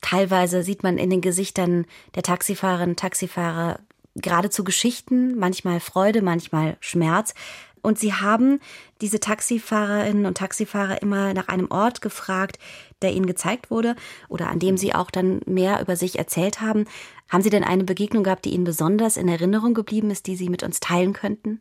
teilweise 0.00 0.62
sieht 0.62 0.82
man 0.82 0.96
in 0.96 1.10
den 1.10 1.20
Gesichtern 1.20 1.84
der 2.14 2.22
Taxifahrerinnen 2.22 2.90
und 2.92 2.98
Taxifahrer 2.98 3.80
geradezu 4.14 4.64
Geschichten, 4.64 5.38
manchmal 5.38 5.80
Freude, 5.80 6.22
manchmal 6.22 6.78
Schmerz. 6.80 7.34
Und 7.86 8.00
sie 8.00 8.14
haben 8.14 8.58
diese 9.00 9.20
Taxifahrerinnen 9.20 10.26
und 10.26 10.36
Taxifahrer 10.36 11.02
immer 11.02 11.34
nach 11.34 11.46
einem 11.46 11.70
Ort 11.70 12.00
gefragt, 12.00 12.58
der 13.00 13.12
ihnen 13.12 13.26
gezeigt 13.26 13.70
wurde 13.70 13.94
oder 14.28 14.48
an 14.48 14.58
dem 14.58 14.76
sie 14.76 14.92
auch 14.92 15.08
dann 15.08 15.40
mehr 15.46 15.80
über 15.80 15.94
sich 15.94 16.18
erzählt 16.18 16.60
haben. 16.60 16.86
Haben 17.28 17.42
Sie 17.42 17.50
denn 17.50 17.62
eine 17.62 17.84
Begegnung 17.84 18.24
gehabt, 18.24 18.44
die 18.44 18.54
Ihnen 18.54 18.64
besonders 18.64 19.16
in 19.16 19.28
Erinnerung 19.28 19.72
geblieben 19.72 20.10
ist, 20.10 20.26
die 20.26 20.34
Sie 20.34 20.48
mit 20.48 20.64
uns 20.64 20.80
teilen 20.80 21.12
könnten? 21.12 21.60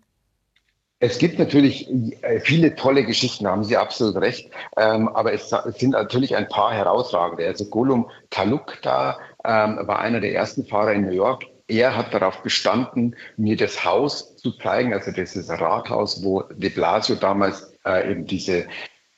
Es 0.98 1.20
gibt 1.20 1.38
natürlich 1.38 1.88
äh, 2.24 2.40
viele 2.40 2.74
tolle 2.74 3.06
Geschichten, 3.06 3.46
haben 3.46 3.64
Sie 3.64 3.78
absolut 3.78 4.16
recht. 4.16 4.50
Ähm, 4.78 5.10
aber 5.10 5.32
es 5.32 5.54
sind 5.78 5.92
natürlich 5.92 6.36
ein 6.36 6.48
paar 6.48 6.74
herausragende. 6.74 7.46
Also 7.46 7.66
Golum 7.66 8.10
Talukta 8.32 9.20
ähm, 9.44 9.78
war 9.84 10.00
einer 10.00 10.22
der 10.22 10.34
ersten 10.34 10.66
Fahrer 10.66 10.94
in 10.94 11.06
New 11.06 11.12
York 11.12 11.46
er 11.68 11.96
hat 11.96 12.14
darauf 12.14 12.44
bestanden, 12.44 13.16
mir 13.38 13.58
das 13.58 13.84
Haus 13.84 14.36
zu 14.38 14.52
zeigen, 14.52 14.94
also 14.94 15.12
dieses 15.12 15.50
Rathaus, 15.50 16.24
wo 16.24 16.44
de 16.44 16.70
Blasio 16.70 17.16
damals 17.16 17.74
äh, 17.86 18.12
eben 18.12 18.26
diese 18.26 18.68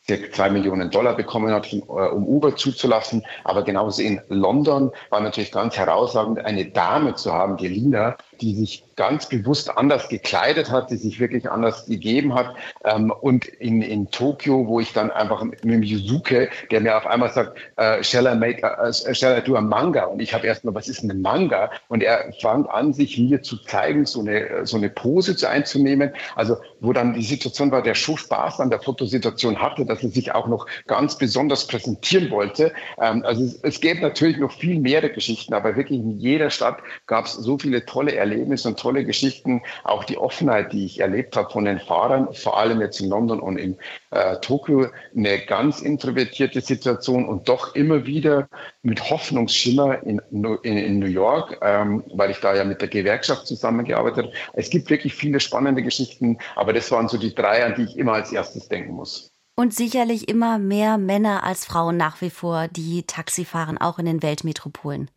circa 0.08 0.32
zwei 0.32 0.50
Millionen 0.50 0.90
Dollar 0.90 1.16
bekommen 1.16 1.54
hat, 1.54 1.72
äh, 1.72 1.78
um 1.78 2.26
Uber 2.26 2.56
zuzulassen. 2.56 3.26
Aber 3.44 3.64
genauso 3.64 4.02
in 4.02 4.22
London 4.30 4.92
war 5.10 5.20
natürlich 5.20 5.52
ganz 5.52 5.78
herausragend, 5.78 6.44
eine 6.46 6.66
Dame 6.66 7.16
zu 7.16 7.34
haben, 7.34 7.58
die 7.58 7.68
Lina, 7.68 8.18
die 8.42 8.56
sich 8.56 8.84
ganz 8.96 9.30
bewusst 9.30 9.76
anders 9.78 10.10
gekleidet 10.10 10.72
hat, 10.72 10.90
die 10.90 10.98
sich 10.98 11.20
wirklich 11.20 11.50
anders 11.50 11.86
gegeben 11.86 12.34
hat. 12.34 12.56
Ähm, 12.84 13.12
und 13.22 13.46
in, 13.46 13.82
in 13.82 14.10
Tokio, 14.10 14.68
wo 14.68 14.80
ich 14.80 14.94
dann 14.94 15.12
einfach 15.12 15.44
mit, 15.44 15.64
Yusuke, 15.64 16.50
der 16.72 16.82
mir 16.82 16.98
auf 16.98 17.06
einmal 17.06 17.30
sagt, 17.30 17.58
uh, 17.80 18.02
shall, 18.02 18.26
I 18.26 18.36
make 18.36 18.64
a, 18.64 18.92
shall 18.92 19.38
I 19.38 19.42
do 19.42 19.56
a 19.56 19.62
Manga? 19.62 20.06
Und 20.06 20.22
ich 20.22 20.34
habe 20.34 20.48
erstmal, 20.48 20.74
was 20.74 20.88
ist 20.88 21.04
ein 21.04 21.22
Manga? 21.22 21.70
Und 21.88 22.02
er 22.02 22.34
fängt 22.42 22.70
an, 22.70 22.94
sich 22.94 23.18
mir 23.20 23.42
zu 23.44 23.58
zeigen, 23.58 24.06
so 24.06 24.22
eine, 24.22 24.66
so 24.66 24.78
eine 24.78 24.90
Pose 24.90 25.36
einzunehmen. 25.48 26.12
Also 26.36 26.58
wo 26.80 26.94
dann 26.94 27.14
die 27.14 27.24
Situation 27.24 27.72
war, 27.72 27.84
der 27.84 27.94
schon 27.94 28.18
Spaß 28.18 28.60
an 28.60 28.70
der 28.70 28.80
Fotosituation 28.80 29.62
hatte, 29.62 29.86
dass 29.86 29.97
er 30.04 30.10
sich 30.10 30.34
auch 30.34 30.48
noch 30.48 30.68
ganz 30.88 31.18
besonders 31.18 31.68
präsentieren 31.68 32.30
wollte. 32.32 32.74
Ähm, 33.00 33.24
also 33.26 33.44
es, 33.44 33.60
es 33.64 33.82
gäbe 33.82 34.02
natürlich 34.02 34.38
noch 34.38 34.52
viel 34.52 34.80
mehr 34.80 35.08
Geschichten, 35.10 35.54
aber 35.54 35.76
wirklich 35.76 36.00
in 36.00 36.18
jeder 36.20 36.50
Stadt 36.50 36.80
gab 37.06 37.26
es 37.26 37.34
so 37.34 37.58
viele 37.58 37.86
tolle 37.86 38.16
Erlebnisse 38.16 38.70
und 38.70 38.80
tolle 38.80 39.06
Geschichten. 39.06 39.62
Auch 39.84 40.04
die 40.04 40.18
Offenheit, 40.18 40.74
die 40.74 40.86
ich 40.86 41.00
erlebt 41.00 41.36
habe 41.36 41.52
von 41.52 41.66
den 41.66 41.80
Fahrern, 41.80 42.34
vor 42.34 42.58
allem 42.58 42.82
jetzt 42.82 43.00
in 43.00 43.10
London 43.10 43.40
und 43.40 43.58
in 43.58 43.78
äh, 44.12 44.38
Tokio, 44.38 44.88
eine 45.16 45.40
ganz 45.40 45.82
introvertierte 45.82 46.62
Situation 46.62 47.28
und 47.28 47.50
doch 47.50 47.76
immer 47.76 48.06
wieder 48.06 48.48
mit 48.82 49.10
Hoffnungsschimmer 49.10 50.04
in, 50.04 50.22
in, 50.32 50.78
in 50.78 51.00
New 51.00 51.08
York, 51.08 51.58
ähm, 51.62 52.04
weil 52.14 52.32
ich 52.32 52.40
da 52.40 52.56
ja 52.56 52.64
mit 52.64 52.82
der 52.82 52.88
Gewerkschaft 52.88 53.48
zusammengearbeitet 53.48 54.26
habe. 54.26 54.34
Es 54.54 54.70
gibt 54.70 54.90
wirklich 54.90 55.14
viele 55.14 55.40
spannende 55.40 55.84
Geschichten, 55.84 56.38
aber 56.56 56.74
das 56.74 56.92
waren 56.92 57.08
so 57.08 57.18
die 57.18 57.34
drei, 57.36 57.66
an 57.66 57.76
die 57.76 57.84
ich 57.84 57.98
immer 57.98 58.14
als 58.14 58.32
erstes 58.32 58.68
denken 58.68 58.94
muss. 58.94 59.37
Und 59.60 59.74
sicherlich 59.74 60.30
immer 60.30 60.60
mehr 60.60 61.00
Männer 61.00 61.44
als 61.44 61.66
Frauen 61.66 61.98
nach 61.98 62.22
wie 62.22 62.30
vor, 62.30 62.68
die 62.68 63.02
Taxi 63.08 63.44
fahren, 63.44 63.80
auch 63.80 63.98
in 63.98 64.06
den 64.06 64.22
Weltmetropolen. 64.22 65.10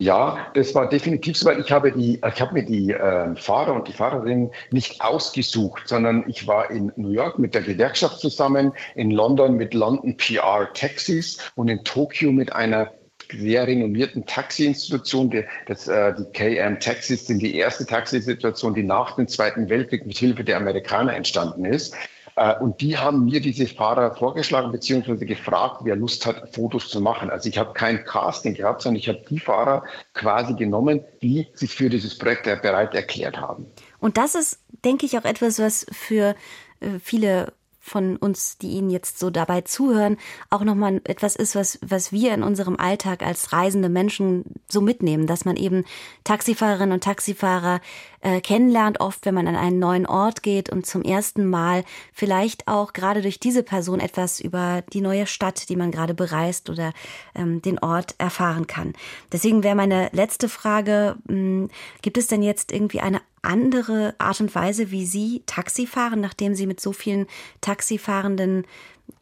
Ja, 0.00 0.48
das 0.54 0.74
war 0.74 0.88
definitiv 0.88 1.38
so, 1.38 1.46
weil 1.46 1.60
ich 1.60 1.70
habe 1.70 1.92
die, 1.92 2.14
ich 2.16 2.40
habe 2.40 2.54
mir 2.54 2.64
die 2.64 2.90
äh, 2.90 3.36
Fahrer 3.36 3.74
und 3.74 3.86
die 3.86 3.92
Fahrerinnen 3.92 4.50
nicht 4.72 5.00
ausgesucht, 5.00 5.82
sondern 5.86 6.24
ich 6.26 6.48
war 6.48 6.72
in 6.72 6.90
New 6.96 7.10
York 7.10 7.38
mit 7.38 7.54
der 7.54 7.62
Gewerkschaft 7.62 8.18
zusammen, 8.18 8.72
in 8.96 9.12
London 9.12 9.54
mit 9.54 9.74
London 9.74 10.16
PR 10.16 10.72
Taxis 10.74 11.38
und 11.54 11.68
in 11.68 11.84
Tokio 11.84 12.32
mit 12.32 12.52
einer 12.52 12.90
sehr 13.30 13.64
renommierten 13.68 14.26
Taxi-Institution. 14.26 15.30
Die, 15.30 15.44
das, 15.66 15.86
äh, 15.86 16.14
die 16.16 16.24
KM 16.32 16.80
Taxis 16.80 17.28
sind 17.28 17.40
die 17.40 17.54
erste 17.54 17.86
Taxisituation, 17.86 18.74
die 18.74 18.82
nach 18.82 19.14
dem 19.14 19.28
Zweiten 19.28 19.68
Weltkrieg 19.68 20.04
mit 20.04 20.18
Hilfe 20.18 20.42
der 20.42 20.56
Amerikaner 20.56 21.14
entstanden 21.14 21.64
ist. 21.64 21.94
Äh, 22.38 22.56
und 22.60 22.80
die 22.80 22.96
haben 22.96 23.24
mir 23.24 23.40
diese 23.40 23.66
Fahrer 23.66 24.14
vorgeschlagen 24.14 24.70
beziehungsweise 24.70 25.26
gefragt, 25.26 25.80
wer 25.82 25.96
Lust 25.96 26.24
hat, 26.24 26.54
Fotos 26.54 26.88
zu 26.88 27.00
machen. 27.00 27.30
Also 27.30 27.48
ich 27.48 27.58
habe 27.58 27.72
kein 27.72 28.04
Casting 28.04 28.54
gehabt, 28.54 28.82
sondern 28.82 29.00
ich 29.00 29.08
habe 29.08 29.22
die 29.28 29.40
Fahrer 29.40 29.84
quasi 30.14 30.54
genommen, 30.54 31.00
die 31.20 31.48
sich 31.54 31.74
für 31.74 31.90
dieses 31.90 32.16
Projekt 32.16 32.44
bereit 32.44 32.94
erklärt 32.94 33.40
haben. 33.40 33.66
Und 33.98 34.16
das 34.16 34.34
ist, 34.34 34.60
denke 34.84 35.06
ich, 35.06 35.18
auch 35.18 35.24
etwas, 35.24 35.58
was 35.58 35.86
für 35.90 36.36
äh, 36.80 36.98
viele 37.02 37.52
von 37.88 38.16
uns, 38.16 38.58
die 38.58 38.68
Ihnen 38.68 38.90
jetzt 38.90 39.18
so 39.18 39.30
dabei 39.30 39.62
zuhören, 39.62 40.18
auch 40.50 40.62
nochmal 40.62 41.00
etwas 41.04 41.34
ist, 41.34 41.56
was, 41.56 41.78
was 41.82 42.12
wir 42.12 42.34
in 42.34 42.42
unserem 42.42 42.76
Alltag 42.76 43.22
als 43.22 43.52
reisende 43.52 43.88
Menschen 43.88 44.44
so 44.68 44.80
mitnehmen, 44.80 45.26
dass 45.26 45.44
man 45.44 45.56
eben 45.56 45.84
Taxifahrerinnen 46.24 46.92
und 46.92 47.02
Taxifahrer 47.02 47.80
äh, 48.20 48.40
kennenlernt, 48.40 49.00
oft 49.00 49.24
wenn 49.26 49.34
man 49.34 49.46
an 49.46 49.56
einen 49.56 49.78
neuen 49.78 50.06
Ort 50.06 50.42
geht 50.42 50.70
und 50.70 50.86
zum 50.86 51.02
ersten 51.02 51.48
Mal 51.48 51.84
vielleicht 52.12 52.68
auch 52.68 52.92
gerade 52.92 53.22
durch 53.22 53.40
diese 53.40 53.62
Person 53.62 54.00
etwas 54.00 54.40
über 54.40 54.82
die 54.92 55.00
neue 55.00 55.26
Stadt, 55.26 55.68
die 55.68 55.76
man 55.76 55.90
gerade 55.90 56.14
bereist 56.14 56.70
oder 56.70 56.92
ähm, 57.34 57.62
den 57.62 57.78
Ort 57.78 58.14
erfahren 58.18 58.66
kann. 58.66 58.94
Deswegen 59.32 59.62
wäre 59.62 59.74
meine 59.74 60.08
letzte 60.12 60.48
Frage, 60.48 61.16
mh, 61.26 61.34
hm, 61.34 61.70
gibt 62.02 62.18
es 62.18 62.26
denn 62.26 62.42
jetzt 62.42 62.72
irgendwie 62.72 63.00
eine 63.00 63.20
andere 63.42 64.14
Art 64.18 64.40
und 64.40 64.54
Weise, 64.54 64.90
wie 64.90 65.06
Sie 65.06 65.42
Taxi 65.46 65.86
fahren, 65.86 66.20
nachdem 66.20 66.54
Sie 66.54 66.66
mit 66.66 66.80
so 66.80 66.92
vielen 66.92 67.26
Taxifahrenden 67.60 68.64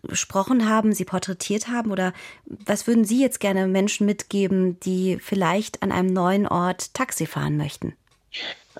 gesprochen 0.03 0.69
haben, 0.69 0.93
sie 0.93 1.05
porträtiert 1.05 1.69
haben? 1.69 1.91
Oder 1.91 2.13
was 2.47 2.87
würden 2.87 3.05
Sie 3.05 3.21
jetzt 3.21 3.41
gerne 3.41 3.67
Menschen 3.67 4.07
mitgeben, 4.07 4.79
die 4.81 5.19
vielleicht 5.21 5.83
an 5.83 5.93
einem 5.93 6.13
neuen 6.13 6.47
Ort 6.47 6.95
Taxi 6.95 7.27
fahren 7.27 7.57
möchten? 7.57 7.95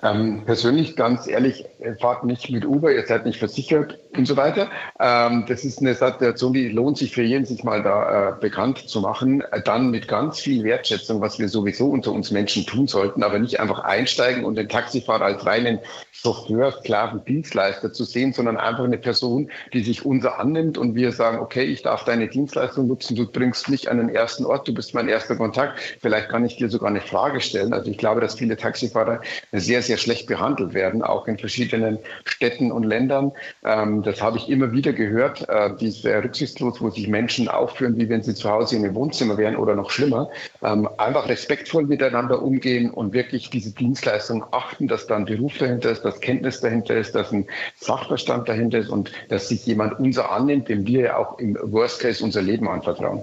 Ähm, 0.03 0.43
persönlich, 0.45 0.95
ganz 0.95 1.27
ehrlich, 1.27 1.65
fahrt 1.99 2.23
nicht 2.23 2.49
mit 2.51 2.65
Uber, 2.65 2.91
ihr 2.91 3.05
seid 3.05 3.25
nicht 3.25 3.39
versichert 3.39 3.99
und 4.15 4.27
so 4.27 4.37
weiter. 4.37 4.69
Ähm, 4.99 5.45
das 5.47 5.63
ist 5.65 5.79
eine 5.79 5.95
Situation, 5.95 6.53
die 6.53 6.69
lohnt 6.69 6.97
sich 6.97 7.13
für 7.13 7.23
jeden, 7.23 7.45
sich 7.45 7.63
mal 7.63 7.81
da 7.81 8.29
äh, 8.29 8.39
bekannt 8.39 8.77
zu 8.89 9.01
machen. 9.01 9.43
Dann 9.65 9.89
mit 9.89 10.07
ganz 10.07 10.39
viel 10.39 10.63
Wertschätzung, 10.63 11.21
was 11.21 11.39
wir 11.39 11.49
sowieso 11.49 11.87
unter 11.89 12.11
uns 12.11 12.31
Menschen 12.31 12.65
tun 12.65 12.87
sollten, 12.87 13.23
aber 13.23 13.39
nicht 13.39 13.59
einfach 13.59 13.79
einsteigen 13.79 14.45
und 14.45 14.55
den 14.55 14.69
Taxifahrer 14.69 15.25
als 15.25 15.45
reinen 15.45 15.79
Chauffeur, 16.11 16.71
Sklaven, 16.71 17.23
Dienstleister 17.25 17.93
zu 17.93 18.03
sehen, 18.03 18.33
sondern 18.33 18.57
einfach 18.57 18.83
eine 18.83 18.97
Person, 18.97 19.51
die 19.73 19.83
sich 19.83 20.05
unser 20.05 20.39
annimmt 20.39 20.77
und 20.77 20.95
wir 20.95 21.11
sagen, 21.11 21.39
okay, 21.39 21.63
ich 21.63 21.83
darf 21.83 22.05
deine 22.05 22.27
Dienstleistung 22.27 22.87
nutzen, 22.87 23.15
du 23.15 23.27
bringst 23.27 23.69
mich 23.69 23.89
an 23.89 23.97
den 23.97 24.09
ersten 24.09 24.45
Ort, 24.45 24.67
du 24.67 24.73
bist 24.73 24.93
mein 24.93 25.09
erster 25.09 25.35
Kontakt, 25.35 25.79
vielleicht 26.01 26.29
kann 26.29 26.43
ich 26.43 26.57
dir 26.57 26.69
sogar 26.69 26.89
eine 26.89 27.01
Frage 27.01 27.39
stellen. 27.39 27.71
Also 27.73 27.91
ich 27.91 27.97
glaube, 27.97 28.21
dass 28.21 28.35
viele 28.35 28.57
Taxifahrer 28.57 29.21
sehr, 29.51 29.81
sehr 29.87 29.97
schlecht 29.97 30.27
behandelt 30.27 30.73
werden, 30.73 31.01
auch 31.01 31.27
in 31.27 31.37
verschiedenen 31.37 31.99
Städten 32.25 32.71
und 32.71 32.83
Ländern. 32.83 33.31
Ähm, 33.63 34.03
das 34.03 34.21
habe 34.21 34.37
ich 34.37 34.49
immer 34.49 34.71
wieder 34.71 34.93
gehört, 34.93 35.47
äh, 35.49 35.71
sehr 35.89 36.23
rücksichtslos, 36.23 36.81
wo 36.81 36.89
sich 36.89 37.07
Menschen 37.07 37.47
aufführen, 37.47 37.97
wie 37.97 38.09
wenn 38.09 38.21
sie 38.21 38.35
zu 38.35 38.49
Hause 38.49 38.75
in 38.75 38.83
einem 38.83 38.95
Wohnzimmer 38.95 39.37
wären 39.37 39.55
oder 39.55 39.75
noch 39.75 39.89
schlimmer. 39.89 40.29
Ähm, 40.63 40.87
einfach 40.97 41.27
respektvoll 41.27 41.85
miteinander 41.87 42.41
umgehen 42.41 42.91
und 42.91 43.13
wirklich 43.13 43.49
diese 43.49 43.71
Dienstleistung 43.71 44.45
achten, 44.51 44.87
dass 44.87 45.07
da 45.07 45.15
ein 45.15 45.25
Beruf 45.25 45.57
dahinter 45.57 45.91
ist, 45.91 46.03
dass 46.03 46.19
Kenntnis 46.19 46.59
dahinter 46.59 46.95
ist, 46.95 47.15
dass 47.15 47.31
ein 47.31 47.47
Sachverstand 47.75 48.47
dahinter 48.47 48.79
ist 48.79 48.89
und 48.89 49.11
dass 49.29 49.49
sich 49.49 49.65
jemand 49.65 49.99
unser 49.99 50.31
annimmt, 50.31 50.69
dem 50.69 50.85
wir 50.85 51.01
ja 51.01 51.17
auch 51.17 51.39
im 51.39 51.57
Worst 51.61 52.01
Case 52.01 52.23
unser 52.23 52.41
Leben 52.41 52.67
anvertrauen. 52.67 53.21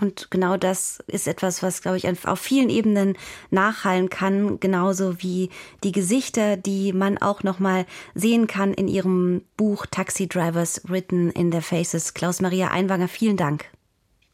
Und 0.00 0.30
genau 0.30 0.56
das 0.56 0.98
ist 1.06 1.28
etwas, 1.28 1.62
was, 1.62 1.80
glaube 1.80 1.96
ich, 1.96 2.08
auf 2.26 2.40
vielen 2.40 2.70
Ebenen 2.70 3.16
nachhallen 3.50 4.08
kann, 4.10 4.58
genauso 4.58 5.22
wie 5.22 5.50
die 5.84 5.92
Gesichter, 5.92 6.56
die 6.56 6.92
man 6.92 7.18
auch 7.18 7.44
nochmal 7.44 7.86
sehen 8.14 8.46
kann 8.46 8.74
in 8.74 8.88
Ihrem 8.88 9.42
Buch 9.56 9.86
Taxi 9.86 10.26
Drivers 10.26 10.82
Written 10.88 11.30
in 11.30 11.50
Their 11.52 11.62
Faces. 11.62 12.14
Klaus-Maria 12.14 12.68
Einwanger, 12.68 13.08
vielen 13.08 13.36
Dank. 13.36 13.66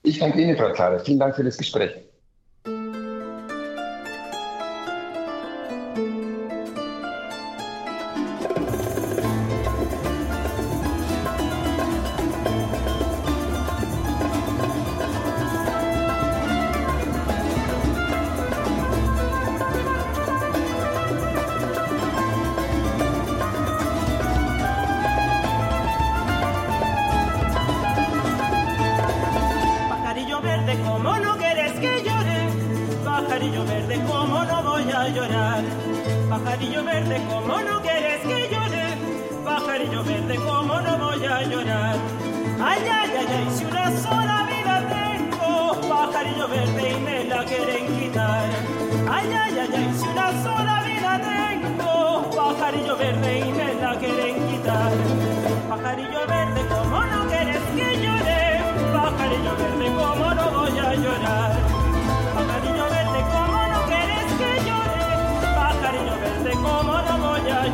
Ich 0.03 0.21
danke 0.21 0.41
Ihnen, 0.41 0.57
Frau 0.57 0.73
Zahler. 0.73 1.01
Vielen 1.01 1.19
Dank 1.19 1.37
für 1.37 1.45
das 1.45 1.59
Gespräch. 1.59 1.91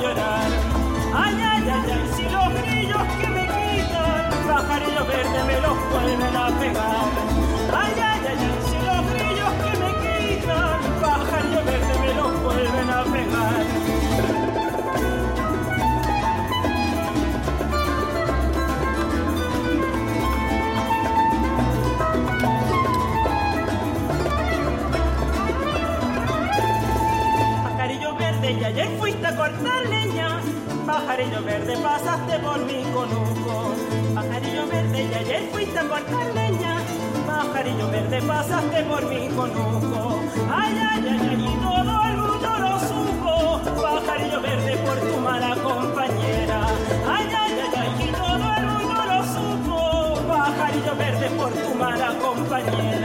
llorar. 0.01 0.49
Ay, 1.15 1.35
ay, 1.41 1.69
ay, 1.69 1.91
ay, 1.93 2.11
si 2.17 2.23
los 2.25 2.55
grillos 2.55 3.03
que 3.21 3.29
me 3.29 3.43
quitan, 3.43 4.31
pajarillos 4.49 5.07
verdes 5.07 5.45
me 5.47 5.61
los 5.61 5.77
vuelven 5.91 6.37
a 6.37 6.49
pegar. 6.61 7.54
leña. 29.91 30.41
Pajarillo 30.87 31.43
verde, 31.43 31.77
pasaste 31.79 32.39
por 32.39 32.59
mi 32.65 32.83
conuco. 32.93 33.75
Pajarillo 34.15 34.67
verde, 34.67 35.09
y 35.11 35.15
ayer 35.15 35.49
fuiste 35.53 35.79
a 35.79 35.89
cortar 35.89 36.27
leña. 36.35 36.77
Pajarillo 37.27 37.89
verde, 37.91 38.23
pasaste 38.23 38.85
por 38.85 39.05
mi 39.07 39.29
conuco. 39.29 40.21
Ay, 40.53 40.75
ay, 40.91 41.09
ay, 41.11 41.29
ay, 41.31 41.49
y 41.51 41.57
todo 41.63 41.95
el 42.09 42.17
mundo 42.17 42.51
lo 42.65 42.79
supo. 42.89 43.83
Pajarillo 43.83 44.41
verde, 44.41 44.77
por 44.87 44.99
tu 44.99 45.17
mala 45.21 45.57
compañera. 45.57 46.61
Ay, 47.07 47.27
ay, 47.43 47.53
ay, 47.65 47.75
ay, 47.77 48.09
y 48.09 48.13
todo 48.13 48.47
el 48.59 48.67
mundo 48.67 49.01
lo 49.13 49.21
supo. 49.35 50.29
Pajarillo 50.29 50.97
verde, 50.97 51.31
por 51.31 51.53
tu 51.53 51.75
mala 51.75 52.15
compañera. 52.23 53.04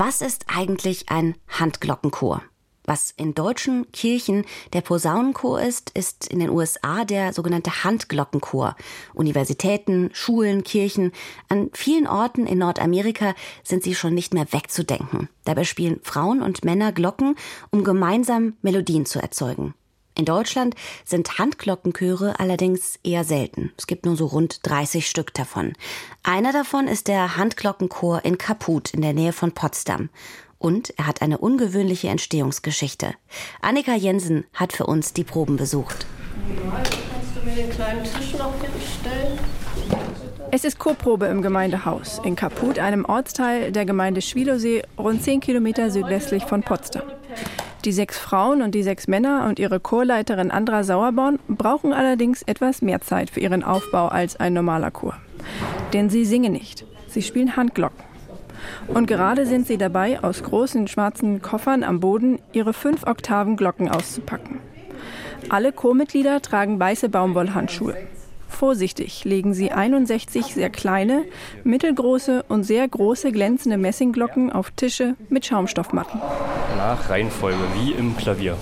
Was 0.00 0.20
ist 0.20 0.44
eigentlich 0.46 1.08
ein 1.08 1.34
Handglockenchor? 1.48 2.44
Was 2.84 3.12
in 3.16 3.34
deutschen 3.34 3.90
Kirchen 3.90 4.44
der 4.72 4.80
Posaunenchor 4.80 5.60
ist, 5.60 5.90
ist 5.90 6.28
in 6.28 6.38
den 6.38 6.50
USA 6.50 7.04
der 7.04 7.32
sogenannte 7.32 7.82
Handglockenchor. 7.82 8.76
Universitäten, 9.12 10.10
Schulen, 10.12 10.62
Kirchen, 10.62 11.10
an 11.48 11.70
vielen 11.72 12.06
Orten 12.06 12.46
in 12.46 12.58
Nordamerika 12.58 13.34
sind 13.64 13.82
sie 13.82 13.96
schon 13.96 14.14
nicht 14.14 14.32
mehr 14.32 14.46
wegzudenken. 14.52 15.28
Dabei 15.44 15.64
spielen 15.64 15.98
Frauen 16.04 16.42
und 16.42 16.64
Männer 16.64 16.92
Glocken, 16.92 17.34
um 17.70 17.82
gemeinsam 17.82 18.54
Melodien 18.62 19.04
zu 19.04 19.18
erzeugen. 19.18 19.74
In 20.18 20.24
Deutschland 20.24 20.74
sind 21.04 21.38
Handglockenchöre 21.38 22.40
allerdings 22.40 22.98
eher 23.04 23.22
selten. 23.22 23.70
Es 23.76 23.86
gibt 23.86 24.04
nur 24.04 24.16
so 24.16 24.26
rund 24.26 24.66
30 24.66 25.08
Stück 25.08 25.32
davon. 25.32 25.74
Einer 26.24 26.52
davon 26.52 26.88
ist 26.88 27.06
der 27.06 27.36
Handglockenchor 27.36 28.24
in 28.24 28.36
Kaput 28.36 28.92
in 28.92 29.00
der 29.00 29.12
Nähe 29.12 29.32
von 29.32 29.52
Potsdam. 29.52 30.10
Und 30.58 30.92
er 30.98 31.06
hat 31.06 31.22
eine 31.22 31.38
ungewöhnliche 31.38 32.08
Entstehungsgeschichte. 32.08 33.14
Annika 33.62 33.94
Jensen 33.94 34.44
hat 34.54 34.72
für 34.72 34.86
uns 34.86 35.12
die 35.12 35.22
Proben 35.22 35.56
besucht. 35.56 36.04
Kannst 36.68 37.36
du 37.36 37.48
mir 37.48 37.54
den 37.54 37.70
kleinen 37.70 38.02
Tisch 38.02 38.32
noch 38.36 38.54
hinstellen? 38.60 39.38
Es 40.50 40.64
ist 40.64 40.80
Chorprobe 40.80 41.26
im 41.26 41.42
Gemeindehaus 41.42 42.20
in 42.24 42.34
Kaput, 42.34 42.80
einem 42.80 43.04
Ortsteil 43.04 43.70
der 43.70 43.84
Gemeinde 43.84 44.20
Schwilosee, 44.20 44.82
rund 44.98 45.22
10 45.22 45.38
Kilometer 45.38 45.92
südwestlich 45.92 46.42
von 46.42 46.64
Potsdam. 46.64 47.04
Die 47.84 47.92
sechs 47.92 48.18
Frauen 48.18 48.62
und 48.62 48.74
die 48.74 48.82
sechs 48.82 49.06
Männer 49.06 49.46
und 49.48 49.58
ihre 49.58 49.78
Chorleiterin 49.78 50.50
Andra 50.50 50.82
Sauerborn 50.82 51.38
brauchen 51.48 51.92
allerdings 51.92 52.42
etwas 52.42 52.82
mehr 52.82 53.00
Zeit 53.00 53.30
für 53.30 53.40
ihren 53.40 53.62
Aufbau 53.62 54.08
als 54.08 54.38
ein 54.38 54.52
normaler 54.52 54.90
Chor. 54.90 55.16
Denn 55.92 56.10
sie 56.10 56.24
singen 56.24 56.52
nicht, 56.52 56.84
sie 57.06 57.22
spielen 57.22 57.56
Handglocken. 57.56 58.04
Und 58.88 59.06
gerade 59.06 59.46
sind 59.46 59.66
sie 59.66 59.78
dabei, 59.78 60.22
aus 60.22 60.42
großen 60.42 60.88
schwarzen 60.88 61.40
Koffern 61.40 61.84
am 61.84 62.00
Boden 62.00 62.40
ihre 62.52 62.72
fünf 62.72 63.06
Oktaven 63.06 63.56
Glocken 63.56 63.88
auszupacken. 63.88 64.58
Alle 65.48 65.72
Chormitglieder 65.72 66.42
tragen 66.42 66.80
weiße 66.80 67.08
Baumwollhandschuhe. 67.08 67.96
Vorsichtig 68.58 69.24
legen 69.24 69.54
sie 69.54 69.70
61 69.70 70.46
sehr 70.46 70.68
kleine, 70.68 71.24
mittelgroße 71.62 72.44
und 72.48 72.64
sehr 72.64 72.88
große 72.88 73.30
glänzende 73.30 73.76
Messingglocken 73.78 74.50
auf 74.50 74.72
Tische 74.72 75.14
mit 75.28 75.46
Schaumstoffmatten. 75.46 76.20
Nach 76.76 77.08
Reihenfolge, 77.08 77.62
wie 77.74 77.92
im 77.92 78.16
Klavier. 78.16 78.56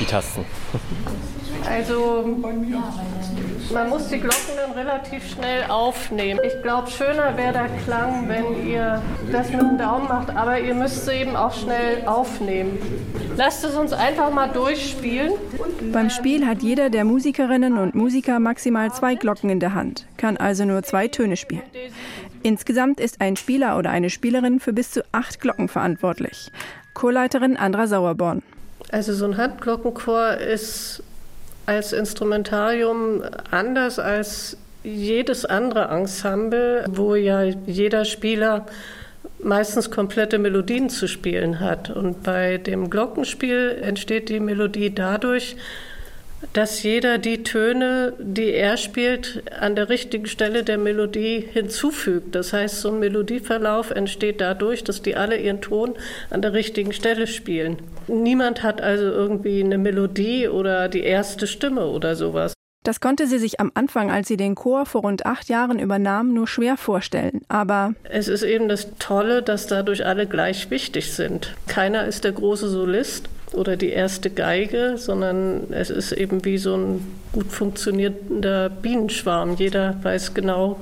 Die 0.00 0.06
Tasten. 0.06 0.44
Also 1.68 2.38
man 3.72 3.88
muss 3.88 4.08
die 4.08 4.18
Glocken 4.18 4.54
dann 4.56 4.72
relativ 4.72 5.28
schnell 5.28 5.64
aufnehmen. 5.68 6.40
Ich 6.44 6.62
glaube, 6.62 6.90
schöner 6.90 7.36
wäre 7.36 7.52
der 7.52 7.68
Klang, 7.84 8.28
wenn 8.28 8.66
ihr 8.66 9.02
das 9.32 9.50
mit 9.50 9.60
dem 9.60 9.78
Daumen 9.78 10.08
macht, 10.08 10.30
aber 10.30 10.58
ihr 10.60 10.74
müsst 10.74 11.04
sie 11.04 11.12
eben 11.12 11.34
auch 11.36 11.52
schnell 11.52 12.06
aufnehmen. 12.06 12.78
Lasst 13.36 13.64
es 13.64 13.74
uns 13.74 13.92
einfach 13.92 14.32
mal 14.32 14.48
durchspielen. 14.48 15.32
Beim 15.92 16.10
Spiel 16.10 16.46
hat 16.46 16.62
jeder 16.62 16.90
der 16.90 17.04
Musikerinnen 17.04 17.76
und 17.78 17.94
Musiker 17.94 18.38
maximal 18.38 18.92
zwei 18.92 19.14
Glocken 19.14 19.50
in 19.50 19.60
der 19.60 19.74
Hand, 19.74 20.06
kann 20.16 20.36
also 20.36 20.64
nur 20.64 20.82
zwei 20.84 21.08
Töne 21.08 21.36
spielen. 21.36 21.62
Insgesamt 22.42 23.00
ist 23.00 23.20
ein 23.20 23.36
Spieler 23.36 23.76
oder 23.76 23.90
eine 23.90 24.10
Spielerin 24.10 24.60
für 24.60 24.72
bis 24.72 24.92
zu 24.92 25.02
acht 25.12 25.40
Glocken 25.40 25.68
verantwortlich. 25.68 26.52
Chorleiterin 26.94 27.56
Andra 27.56 27.86
Sauerborn. 27.88 28.42
Also 28.90 29.12
so 29.12 29.24
ein 29.24 29.36
Handglockenchor 29.36 30.34
ist 30.34 31.02
als 31.66 31.92
Instrumentarium 31.92 33.22
anders 33.50 33.98
als 33.98 34.56
jedes 34.82 35.44
andere 35.44 35.88
Ensemble, 35.88 36.84
wo 36.88 37.14
ja 37.16 37.42
jeder 37.42 38.04
Spieler 38.04 38.66
meistens 39.40 39.90
komplette 39.90 40.38
Melodien 40.38 40.88
zu 40.88 41.08
spielen 41.08 41.60
hat. 41.60 41.90
Und 41.90 42.22
bei 42.22 42.58
dem 42.58 42.88
Glockenspiel 42.88 43.78
entsteht 43.82 44.28
die 44.28 44.40
Melodie 44.40 44.94
dadurch, 44.94 45.56
dass 46.52 46.82
jeder 46.82 47.18
die 47.18 47.42
Töne, 47.42 48.12
die 48.18 48.52
er 48.52 48.76
spielt, 48.76 49.42
an 49.58 49.74
der 49.74 49.88
richtigen 49.88 50.26
Stelle 50.26 50.64
der 50.64 50.78
Melodie 50.78 51.46
hinzufügt. 51.52 52.34
Das 52.34 52.52
heißt, 52.52 52.80
so 52.80 52.90
ein 52.90 52.98
Melodieverlauf 52.98 53.90
entsteht 53.90 54.40
dadurch, 54.40 54.84
dass 54.84 55.02
die 55.02 55.16
alle 55.16 55.36
ihren 55.38 55.60
Ton 55.60 55.94
an 56.30 56.42
der 56.42 56.52
richtigen 56.52 56.92
Stelle 56.92 57.26
spielen. 57.26 57.78
Niemand 58.06 58.62
hat 58.62 58.80
also 58.80 59.04
irgendwie 59.04 59.62
eine 59.62 59.78
Melodie 59.78 60.48
oder 60.48 60.88
die 60.88 61.02
erste 61.02 61.46
Stimme 61.46 61.86
oder 61.86 62.16
sowas. 62.16 62.52
Das 62.84 63.00
konnte 63.00 63.26
sie 63.26 63.38
sich 63.38 63.58
am 63.58 63.72
Anfang, 63.74 64.12
als 64.12 64.28
sie 64.28 64.36
den 64.36 64.54
Chor 64.54 64.86
vor 64.86 65.00
rund 65.00 65.26
acht 65.26 65.48
Jahren 65.48 65.80
übernahm, 65.80 66.32
nur 66.32 66.46
schwer 66.46 66.76
vorstellen. 66.76 67.40
Aber 67.48 67.94
es 68.04 68.28
ist 68.28 68.44
eben 68.44 68.68
das 68.68 68.94
Tolle, 69.00 69.42
dass 69.42 69.66
dadurch 69.66 70.06
alle 70.06 70.28
gleich 70.28 70.70
wichtig 70.70 71.12
sind. 71.12 71.56
Keiner 71.66 72.06
ist 72.06 72.22
der 72.22 72.30
große 72.30 72.68
Solist 72.68 73.28
oder 73.52 73.76
die 73.76 73.90
erste 73.90 74.30
Geige, 74.30 74.94
sondern 74.96 75.72
es 75.72 75.90
ist 75.90 76.12
eben 76.12 76.44
wie 76.44 76.58
so 76.58 76.76
ein 76.76 77.18
gut 77.32 77.52
funktionierender 77.52 78.68
Bienenschwarm. 78.68 79.56
Jeder 79.56 79.96
weiß 80.02 80.34
genau, 80.34 80.78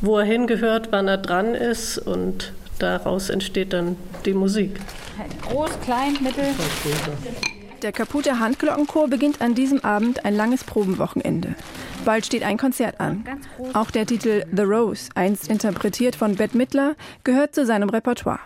wo 0.00 0.18
er 0.18 0.24
hingehört, 0.24 0.88
wann 0.90 1.08
er 1.08 1.18
dran 1.18 1.54
ist 1.54 1.98
und 1.98 2.52
daraus 2.78 3.30
entsteht 3.30 3.72
dann 3.72 3.96
die 4.24 4.34
Musik. 4.34 4.78
Groß, 5.48 5.70
klein, 5.80 6.18
mittel. 6.20 6.44
Der 7.82 7.92
kaputte 7.92 8.40
Handglockenchor 8.40 9.08
beginnt 9.08 9.40
an 9.40 9.54
diesem 9.54 9.84
Abend 9.84 10.24
ein 10.24 10.34
langes 10.34 10.64
Probenwochenende. 10.64 11.54
Bald 12.04 12.26
steht 12.26 12.42
ein 12.42 12.56
Konzert 12.56 13.00
an. 13.00 13.24
Auch 13.74 13.90
der 13.90 14.06
Titel 14.06 14.44
The 14.54 14.62
Rose, 14.62 15.10
einst 15.14 15.48
interpretiert 15.48 16.16
von 16.16 16.36
Bette 16.36 16.56
Midler, 16.56 16.94
gehört 17.24 17.54
zu 17.54 17.66
seinem 17.66 17.88
Repertoire. 17.88 18.40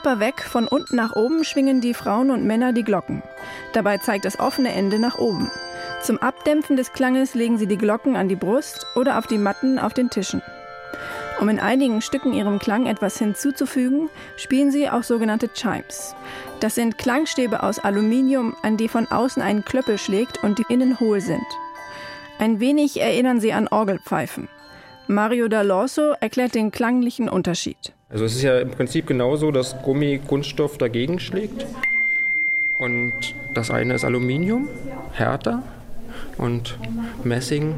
Körper 0.00 0.18
weg, 0.18 0.40
von 0.40 0.66
unten 0.66 0.96
nach 0.96 1.14
oben 1.14 1.44
schwingen 1.44 1.82
die 1.82 1.92
Frauen 1.92 2.30
und 2.30 2.46
Männer 2.46 2.72
die 2.72 2.84
Glocken. 2.84 3.22
Dabei 3.74 3.98
zeigt 3.98 4.24
das 4.24 4.40
offene 4.40 4.72
Ende 4.72 4.98
nach 4.98 5.18
oben. 5.18 5.50
Zum 6.00 6.16
Abdämpfen 6.16 6.76
des 6.76 6.94
Klanges 6.94 7.34
legen 7.34 7.58
sie 7.58 7.66
die 7.66 7.76
Glocken 7.76 8.16
an 8.16 8.26
die 8.26 8.36
Brust 8.36 8.86
oder 8.96 9.18
auf 9.18 9.26
die 9.26 9.36
Matten 9.36 9.78
auf 9.78 9.92
den 9.92 10.08
Tischen. 10.08 10.40
Um 11.38 11.50
in 11.50 11.60
einigen 11.60 12.00
Stücken 12.00 12.32
ihrem 12.32 12.58
Klang 12.58 12.86
etwas 12.86 13.18
hinzuzufügen, 13.18 14.08
spielen 14.38 14.70
sie 14.70 14.88
auch 14.88 15.02
sogenannte 15.02 15.52
Chimes. 15.52 16.14
Das 16.60 16.76
sind 16.76 16.96
Klangstäbe 16.96 17.62
aus 17.62 17.78
Aluminium, 17.78 18.56
an 18.62 18.78
die 18.78 18.88
von 18.88 19.06
außen 19.06 19.42
ein 19.42 19.66
Klöppel 19.66 19.98
schlägt 19.98 20.42
und 20.42 20.58
die 20.58 20.64
innen 20.70 20.98
hohl 20.98 21.20
sind. 21.20 21.46
Ein 22.38 22.58
wenig 22.58 22.98
erinnern 23.02 23.38
sie 23.38 23.52
an 23.52 23.68
Orgelpfeifen. 23.68 24.48
Mario 25.08 25.44
D'Alorso 25.44 26.14
erklärt 26.20 26.54
den 26.54 26.70
klanglichen 26.70 27.28
Unterschied. 27.28 27.92
Also 28.10 28.24
es 28.24 28.34
ist 28.34 28.42
ja 28.42 28.58
im 28.58 28.70
Prinzip 28.70 29.06
genauso, 29.06 29.52
dass 29.52 29.80
Gummi 29.82 30.20
Kunststoff 30.26 30.78
dagegen 30.78 31.20
schlägt. 31.20 31.64
Und 32.78 33.12
das 33.54 33.70
eine 33.70 33.94
ist 33.94 34.04
Aluminium, 34.04 34.68
härter 35.12 35.62
und 36.36 36.76
Messing. 37.22 37.74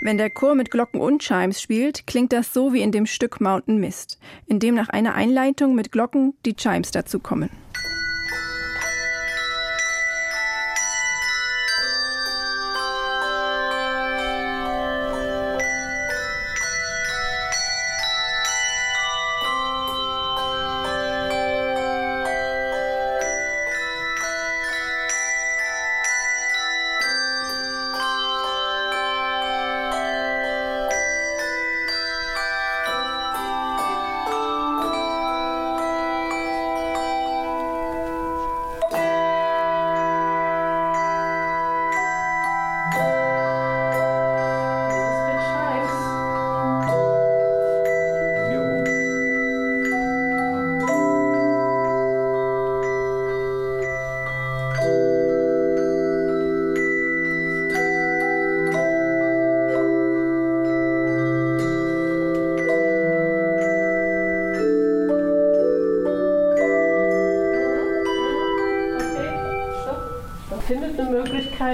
Wenn 0.00 0.18
der 0.18 0.30
Chor 0.30 0.54
mit 0.54 0.70
Glocken 0.70 1.00
und 1.00 1.22
Chimes 1.22 1.62
spielt, 1.62 2.06
klingt 2.06 2.32
das 2.32 2.52
so 2.52 2.72
wie 2.72 2.82
in 2.82 2.92
dem 2.92 3.06
Stück 3.06 3.40
Mountain 3.40 3.78
Mist, 3.78 4.18
in 4.46 4.58
dem 4.58 4.74
nach 4.74 4.88
einer 4.88 5.14
Einleitung 5.14 5.74
mit 5.74 5.92
Glocken 5.92 6.34
die 6.44 6.54
Chimes 6.54 6.90
dazukommen. 6.90 7.50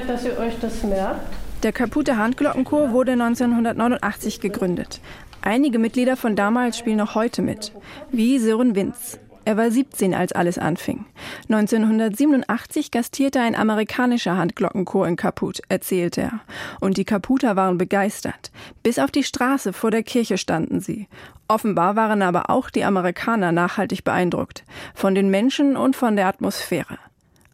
Möglichkeit, 0.00 0.08
dass 0.08 0.24
ihr 0.24 0.38
euch 0.38 0.58
das 0.60 0.82
merkt? 0.82 1.20
Der 1.62 1.72
Kaputte 1.72 2.16
Handglockenchor 2.16 2.92
wurde 2.92 3.12
1989 3.12 4.40
gegründet. 4.40 5.00
Einige 5.42 5.78
Mitglieder 5.78 6.16
von 6.16 6.36
damals 6.36 6.78
spielen 6.78 6.98
noch 6.98 7.14
heute 7.14 7.42
mit, 7.42 7.72
wie 8.10 8.38
Sören 8.38 8.74
Winz. 8.74 9.18
Er 9.46 9.56
war 9.56 9.70
17, 9.70 10.14
als 10.14 10.32
alles 10.32 10.58
anfing. 10.58 11.06
1987 11.48 12.90
gastierte 12.90 13.40
ein 13.40 13.56
amerikanischer 13.56 14.36
Handglockenchor 14.36 15.08
in 15.08 15.16
Kaput, 15.16 15.60
erzählte 15.68 16.20
er. 16.20 16.40
Und 16.78 16.98
die 16.98 17.06
Kaputer 17.06 17.56
waren 17.56 17.78
begeistert. 17.78 18.52
Bis 18.82 18.98
auf 18.98 19.10
die 19.10 19.24
Straße 19.24 19.72
vor 19.72 19.90
der 19.90 20.02
Kirche 20.02 20.36
standen 20.36 20.80
sie. 20.80 21.08
Offenbar 21.48 21.96
waren 21.96 22.22
aber 22.22 22.50
auch 22.50 22.68
die 22.70 22.84
Amerikaner 22.84 23.50
nachhaltig 23.50 24.04
beeindruckt. 24.04 24.62
Von 24.94 25.14
den 25.14 25.30
Menschen 25.30 25.76
und 25.76 25.96
von 25.96 26.16
der 26.16 26.26
Atmosphäre. 26.26 26.98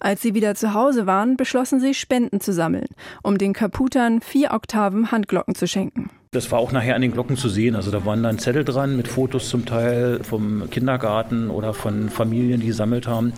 Als 0.07 0.23
sie 0.23 0.35
wieder 0.35 0.55
zu 0.55 0.73
Hause 0.73 1.09
waren, 1.09 1.37
beschlossen 1.37 1.81
sie, 1.81 1.93
Spenden 1.93 2.41
zu 2.41 2.53
sammeln, 2.53 2.87
um 3.25 3.39
den 3.39 3.53
Kaputern 3.53 4.21
vier 4.21 4.53
Oktaven 4.53 5.11
Handglocken 5.11 5.57
zu 5.57 5.67
schenken. 5.67 6.11
Das 6.31 6.53
war 6.53 6.61
auch 6.61 6.71
nachher 6.71 6.95
an 6.95 7.03
den 7.03 7.11
Glocken 7.11 7.37
zu 7.37 7.49
sehen. 7.49 7.75
Also 7.75 7.91
da 7.91 8.05
waren 8.05 8.23
dann 8.23 8.39
Zettel 8.39 8.63
dran 8.63 8.97
mit 8.97 9.09
Fotos 9.09 9.49
zum 9.49 9.65
Teil 9.65 10.21
vom 10.23 10.71
Kindergarten 10.71 11.51
oder 11.51 11.75
von 11.75 12.09
Familien, 12.09 12.61
die 12.61 12.69
gesammelt 12.69 13.09
haben, 13.09 13.33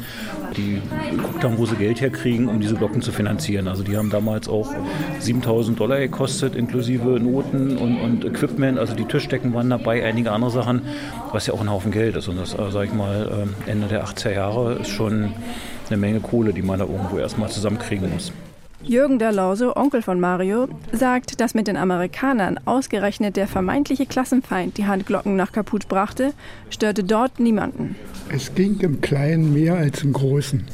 die 0.58 0.82
geguckt 1.10 1.42
haben, 1.42 1.56
wo 1.56 1.64
sie 1.64 1.76
Geld 1.76 2.02
herkriegen, 2.02 2.48
um 2.48 2.60
diese 2.60 2.74
Glocken 2.74 3.00
zu 3.00 3.12
finanzieren. 3.12 3.66
Also 3.66 3.82
die 3.82 3.96
haben 3.96 4.10
damals 4.10 4.46
auch 4.46 4.74
7000 5.20 5.80
Dollar 5.80 6.00
gekostet, 6.00 6.54
inklusive 6.54 7.18
Noten 7.18 7.78
und, 7.78 7.98
und 7.98 8.24
Equipment. 8.26 8.78
Also 8.78 8.94
die 8.94 9.06
Tischdecken 9.06 9.54
waren 9.54 9.70
dabei, 9.70 10.04
einige 10.04 10.32
andere 10.32 10.50
Sachen, 10.50 10.82
was 11.32 11.46
ja 11.46 11.54
auch 11.54 11.62
ein 11.62 11.70
Haufen 11.70 11.92
Geld 11.92 12.14
ist. 12.16 12.28
Und 12.28 12.36
das, 12.36 12.52
äh, 12.52 12.70
sage 12.70 12.88
ich 12.88 12.92
mal, 12.92 13.30
ähm, 13.32 13.54
Ende 13.64 13.86
der 13.86 14.04
80er 14.04 14.32
Jahre 14.32 14.74
ist 14.74 14.90
schon 14.90 15.32
eine 15.90 16.00
Menge 16.00 16.20
Kohle, 16.20 16.52
die 16.52 16.62
man 16.62 16.78
da 16.78 16.86
irgendwo 16.86 17.18
erstmal 17.18 17.50
zusammenkriegen 17.50 18.10
muss. 18.12 18.32
Jürgen 18.82 19.18
Dalauso, 19.18 19.74
Onkel 19.74 20.02
von 20.02 20.20
Mario, 20.20 20.68
sagt, 20.92 21.40
dass 21.40 21.54
mit 21.54 21.66
den 21.66 21.76
Amerikanern 21.76 22.60
ausgerechnet 22.64 23.36
der 23.36 23.48
vermeintliche 23.48 24.06
Klassenfeind 24.06 24.78
die 24.78 24.86
Handglocken 24.86 25.34
nach 25.34 25.50
Kaput 25.50 25.88
brachte, 25.88 26.32
störte 26.70 27.02
dort 27.02 27.40
niemanden. 27.40 27.96
Es 28.32 28.54
ging 28.54 28.78
im 28.80 29.00
Kleinen 29.00 29.52
mehr 29.52 29.74
als 29.74 30.02
im 30.04 30.12
Großen. 30.12 30.64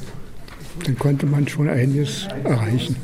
Dann 0.84 0.98
konnte 0.98 1.24
man 1.24 1.48
schon 1.48 1.68
einiges 1.68 2.28
erreichen. 2.44 2.96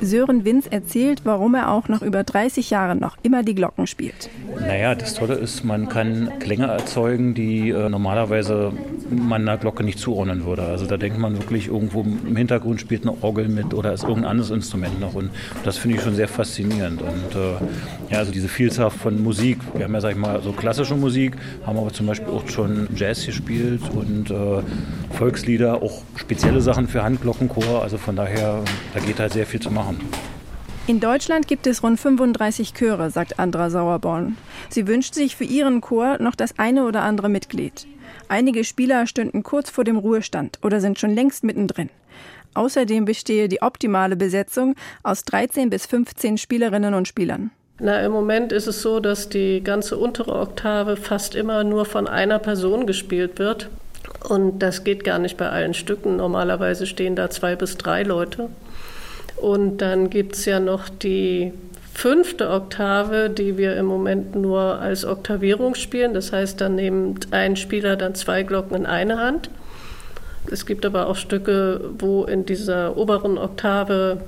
Sören 0.00 0.44
Winz 0.44 0.66
erzählt, 0.66 1.22
warum 1.24 1.54
er 1.54 1.70
auch 1.70 1.88
nach 1.88 2.02
über 2.02 2.22
30 2.24 2.70
Jahren 2.70 2.98
noch 2.98 3.16
immer 3.22 3.42
die 3.42 3.54
Glocken 3.54 3.86
spielt. 3.86 4.28
Naja, 4.60 4.94
das 4.94 5.14
Tolle 5.14 5.34
ist, 5.34 5.64
man 5.64 5.88
kann 5.88 6.32
Klänge 6.38 6.66
erzeugen, 6.66 7.34
die 7.34 7.70
äh, 7.70 7.88
normalerweise 7.88 8.72
man 9.10 9.42
einer 9.42 9.58
Glocke 9.58 9.84
nicht 9.84 9.98
zuordnen 9.98 10.44
würde. 10.44 10.62
Also 10.62 10.86
da 10.86 10.96
denkt 10.96 11.18
man 11.18 11.36
wirklich 11.36 11.68
irgendwo 11.68 12.02
im 12.02 12.36
Hintergrund 12.36 12.80
spielt 12.80 13.02
eine 13.02 13.22
Orgel 13.22 13.48
mit 13.48 13.74
oder 13.74 13.92
ist 13.92 14.02
irgendein 14.02 14.32
anderes 14.32 14.50
Instrument 14.50 15.00
noch. 15.00 15.14
Und 15.14 15.30
das 15.64 15.78
finde 15.78 15.96
ich 15.96 16.02
schon 16.02 16.14
sehr 16.14 16.28
faszinierend. 16.28 17.02
Und 17.02 17.34
äh, 17.34 18.12
ja, 18.12 18.18
also 18.18 18.32
diese 18.32 18.48
Vielzahl 18.48 18.90
von 18.90 19.22
Musik. 19.22 19.58
Wir 19.74 19.84
haben 19.84 19.94
ja, 19.94 20.00
sag 20.00 20.12
ich 20.12 20.18
mal, 20.18 20.42
so 20.42 20.52
klassische 20.52 20.94
Musik, 20.94 21.36
haben 21.66 21.78
aber 21.78 21.92
zum 21.92 22.06
Beispiel 22.06 22.28
auch 22.28 22.48
schon 22.48 22.88
Jazz 22.94 23.26
gespielt 23.26 23.82
und 23.94 24.30
äh, 24.30 24.62
Volkslieder, 25.16 25.82
auch 25.82 26.02
spezielle 26.16 26.60
Sachen 26.60 26.88
für 26.88 27.02
Handglockenchor. 27.02 27.82
Also 27.82 27.98
von 27.98 28.16
daher, 28.16 28.62
da 28.94 29.00
geht 29.00 29.18
halt 29.18 29.32
sehr 29.32 29.46
viel 29.46 29.60
zu 29.60 29.70
machen. 29.70 30.00
In 30.88 31.00
Deutschland 31.00 31.46
gibt 31.46 31.66
es 31.66 31.82
rund 31.82 32.00
35 32.00 32.72
Chöre, 32.72 33.10
sagt 33.10 33.38
Andra 33.38 33.68
Sauerborn. 33.68 34.38
Sie 34.70 34.86
wünscht 34.86 35.12
sich 35.12 35.36
für 35.36 35.44
ihren 35.44 35.82
Chor 35.82 36.16
noch 36.18 36.34
das 36.34 36.58
eine 36.58 36.86
oder 36.86 37.02
andere 37.02 37.28
Mitglied. 37.28 37.86
Einige 38.28 38.64
Spieler 38.64 39.06
stünden 39.06 39.42
kurz 39.42 39.70
vor 39.70 39.84
dem 39.84 39.96
Ruhestand 39.96 40.58
oder 40.62 40.80
sind 40.80 40.98
schon 40.98 41.14
längst 41.14 41.44
mittendrin. 41.44 41.88
Außerdem 42.54 43.04
bestehe 43.04 43.48
die 43.48 43.62
optimale 43.62 44.16
Besetzung 44.16 44.74
aus 45.02 45.24
13 45.24 45.70
bis 45.70 45.86
15 45.86 46.38
Spielerinnen 46.38 46.94
und 46.94 47.08
Spielern. 47.08 47.50
Na, 47.80 48.00
im 48.00 48.12
Moment 48.12 48.52
ist 48.52 48.66
es 48.66 48.82
so, 48.82 48.98
dass 49.00 49.28
die 49.28 49.62
ganze 49.62 49.96
untere 49.96 50.34
Oktave 50.34 50.96
fast 50.96 51.34
immer 51.34 51.62
nur 51.64 51.84
von 51.84 52.08
einer 52.08 52.38
Person 52.38 52.86
gespielt 52.86 53.38
wird. 53.38 53.68
Und 54.28 54.58
das 54.58 54.84
geht 54.84 55.04
gar 55.04 55.18
nicht 55.18 55.36
bei 55.36 55.48
allen 55.48 55.74
Stücken. 55.74 56.16
Normalerweise 56.16 56.86
stehen 56.86 57.14
da 57.14 57.30
zwei 57.30 57.54
bis 57.54 57.76
drei 57.76 58.02
Leute. 58.02 58.48
Und 59.36 59.78
dann 59.78 60.10
gibt 60.10 60.34
es 60.34 60.44
ja 60.44 60.58
noch 60.58 60.88
die 60.88 61.52
fünfte 61.98 62.48
Oktave, 62.50 63.28
die 63.28 63.58
wir 63.58 63.76
im 63.76 63.86
Moment 63.86 64.36
nur 64.36 64.78
als 64.78 65.04
Oktavierung 65.04 65.74
spielen. 65.74 66.14
Das 66.14 66.30
heißt, 66.30 66.60
dann 66.60 66.76
nimmt 66.76 67.32
ein 67.32 67.56
Spieler 67.56 67.96
dann 67.96 68.14
zwei 68.14 68.44
Glocken 68.44 68.76
in 68.76 68.86
eine 68.86 69.18
Hand. 69.18 69.50
Es 70.48 70.64
gibt 70.64 70.86
aber 70.86 71.08
auch 71.08 71.16
Stücke, 71.16 71.90
wo 71.98 72.22
in 72.22 72.46
dieser 72.46 72.96
oberen 72.96 73.36
Oktave 73.36 74.18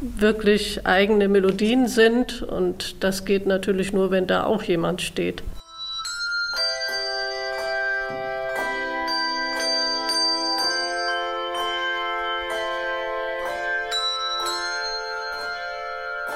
wirklich 0.00 0.84
eigene 0.84 1.28
Melodien 1.28 1.86
sind 1.86 2.42
und 2.42 3.04
das 3.04 3.24
geht 3.24 3.46
natürlich 3.46 3.92
nur, 3.92 4.10
wenn 4.10 4.26
da 4.26 4.42
auch 4.42 4.64
jemand 4.64 5.00
steht. 5.00 5.44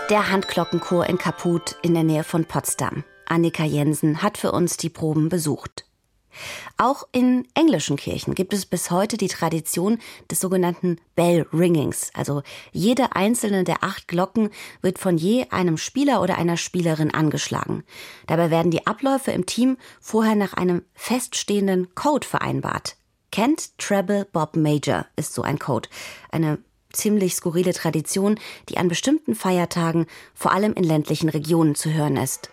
Der 0.09 0.31
Handglockenchor 0.31 1.07
in 1.07 1.19
Kaput 1.19 1.75
in 1.83 1.95
der 1.95 2.05
Nähe 2.05 2.23
von 2.23 2.45
Potsdam. 2.45 3.03
Annika 3.25 3.65
Jensen 3.65 4.23
hat 4.23 4.39
für 4.39 4.53
uns 4.53 4.77
die 4.77 4.89
Proben 4.89 5.29
besucht. 5.29 5.85
Auch 6.77 7.09
in 7.11 7.49
englischen 7.55 7.97
Kirchen 7.97 8.37
gibt 8.37 8.53
es 8.53 8.67
bis 8.67 8.93
heute 8.93 9.17
die 9.17 9.27
Tradition 9.27 9.99
des 10.31 10.39
sogenannten 10.39 11.01
Bell 11.17 11.49
Ringings. 11.53 12.13
Also 12.15 12.43
jede 12.71 13.17
einzelne 13.17 13.65
der 13.65 13.83
acht 13.83 14.07
Glocken 14.07 14.51
wird 14.81 15.01
von 15.01 15.19
je 15.19 15.47
einem 15.51 15.77
Spieler 15.77 16.23
oder 16.23 16.39
einer 16.39 16.57
Spielerin 16.57 17.13
angeschlagen. 17.13 17.83
Dabei 18.29 18.53
werden 18.53 18.71
die 18.71 18.87
Abläufe 18.87 19.33
im 19.33 19.45
Team 19.45 19.77
vorher 20.01 20.37
nach 20.37 20.55
einem 20.55 20.83
feststehenden 20.95 21.97
Code 21.97 22.29
vereinbart. 22.29 22.97
Kent 23.33 23.77
Treble 23.79 24.25
Bob 24.25 24.55
Major 24.55 25.05
ist 25.17 25.35
so 25.35 25.43
ein 25.43 25.59
Code. 25.59 25.89
Eine 26.31 26.59
ziemlich 26.97 27.35
skurrile 27.35 27.73
Tradition, 27.73 28.39
die 28.69 28.79
an 28.79 28.89
bestimmten 28.89 29.35
Feiertagen 29.35 30.07
vor 30.35 30.53
allem 30.53 30.73
in 30.73 30.85
ländlichen 30.85 31.29
Regionen 31.29 31.75
zu 31.75 31.93
hören 31.93 32.17
ist. 32.17 32.51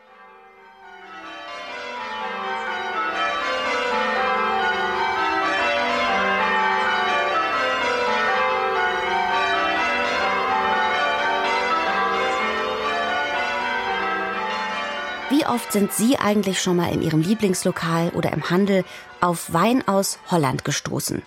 Wie 15.30 15.48
oft 15.48 15.72
sind 15.72 15.92
Sie 15.92 16.18
eigentlich 16.18 16.62
schon 16.62 16.78
mal 16.78 16.94
in 16.94 17.02
Ihrem 17.02 17.22
Lieblingslokal 17.22 18.10
oder 18.10 18.32
im 18.32 18.50
Handel 18.50 18.86
auf 19.20 19.52
Wein 19.52 19.86
aus 19.88 20.20
Holland 20.30 20.64
gestoßen? 20.64 21.24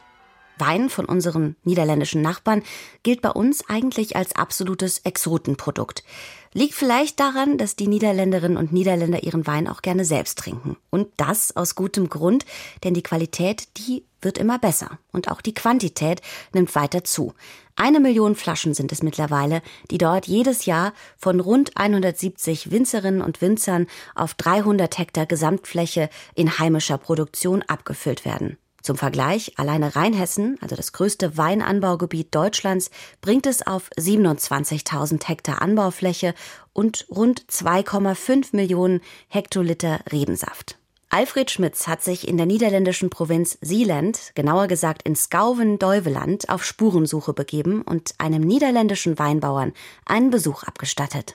Wein 0.58 0.88
von 0.90 1.04
unseren 1.04 1.56
niederländischen 1.64 2.22
Nachbarn 2.22 2.62
gilt 3.02 3.22
bei 3.22 3.30
uns 3.30 3.68
eigentlich 3.68 4.16
als 4.16 4.34
absolutes 4.34 4.98
Exotenprodukt. 5.00 6.04
Liegt 6.52 6.74
vielleicht 6.74 7.20
daran, 7.20 7.58
dass 7.58 7.76
die 7.76 7.86
Niederländerinnen 7.86 8.56
und 8.56 8.72
Niederländer 8.72 9.22
ihren 9.22 9.46
Wein 9.46 9.68
auch 9.68 9.82
gerne 9.82 10.04
selbst 10.04 10.38
trinken. 10.38 10.76
Und 10.90 11.08
das 11.18 11.54
aus 11.54 11.74
gutem 11.74 12.08
Grund, 12.08 12.46
denn 12.82 12.94
die 12.94 13.02
Qualität, 13.02 13.68
die 13.76 14.04
wird 14.22 14.38
immer 14.38 14.58
besser. 14.58 14.98
Und 15.12 15.30
auch 15.30 15.40
die 15.40 15.54
Quantität 15.54 16.22
nimmt 16.54 16.74
weiter 16.74 17.04
zu. 17.04 17.34
Eine 17.76 18.00
Million 18.00 18.36
Flaschen 18.36 18.72
sind 18.72 18.90
es 18.90 19.02
mittlerweile, 19.02 19.60
die 19.90 19.98
dort 19.98 20.26
jedes 20.26 20.64
Jahr 20.64 20.94
von 21.18 21.40
rund 21.40 21.76
170 21.76 22.70
Winzerinnen 22.70 23.20
und 23.20 23.42
Winzern 23.42 23.86
auf 24.14 24.32
300 24.32 24.96
Hektar 24.96 25.26
Gesamtfläche 25.26 26.08
in 26.34 26.58
heimischer 26.58 26.96
Produktion 26.96 27.62
abgefüllt 27.62 28.24
werden. 28.24 28.56
Zum 28.86 28.96
Vergleich, 28.96 29.54
alleine 29.56 29.96
Rheinhessen, 29.96 30.58
also 30.60 30.76
das 30.76 30.92
größte 30.92 31.36
Weinanbaugebiet 31.36 32.32
Deutschlands, 32.32 32.92
bringt 33.20 33.44
es 33.46 33.66
auf 33.66 33.90
27.000 33.98 35.26
Hektar 35.26 35.60
Anbaufläche 35.60 36.34
und 36.72 37.04
rund 37.10 37.44
2,5 37.50 38.54
Millionen 38.54 39.00
Hektoliter 39.26 39.98
Rebensaft. 40.12 40.78
Alfred 41.08 41.50
Schmitz 41.50 41.88
hat 41.88 42.04
sich 42.04 42.28
in 42.28 42.36
der 42.36 42.46
niederländischen 42.46 43.10
Provinz 43.10 43.58
Seeland, 43.60 44.30
genauer 44.36 44.68
gesagt 44.68 45.02
in 45.02 45.16
Skauven-Deuveland, 45.16 46.48
auf 46.48 46.62
Spurensuche 46.64 47.32
begeben 47.32 47.82
und 47.82 48.14
einem 48.18 48.42
niederländischen 48.42 49.18
Weinbauern 49.18 49.72
einen 50.04 50.30
Besuch 50.30 50.62
abgestattet. 50.62 51.34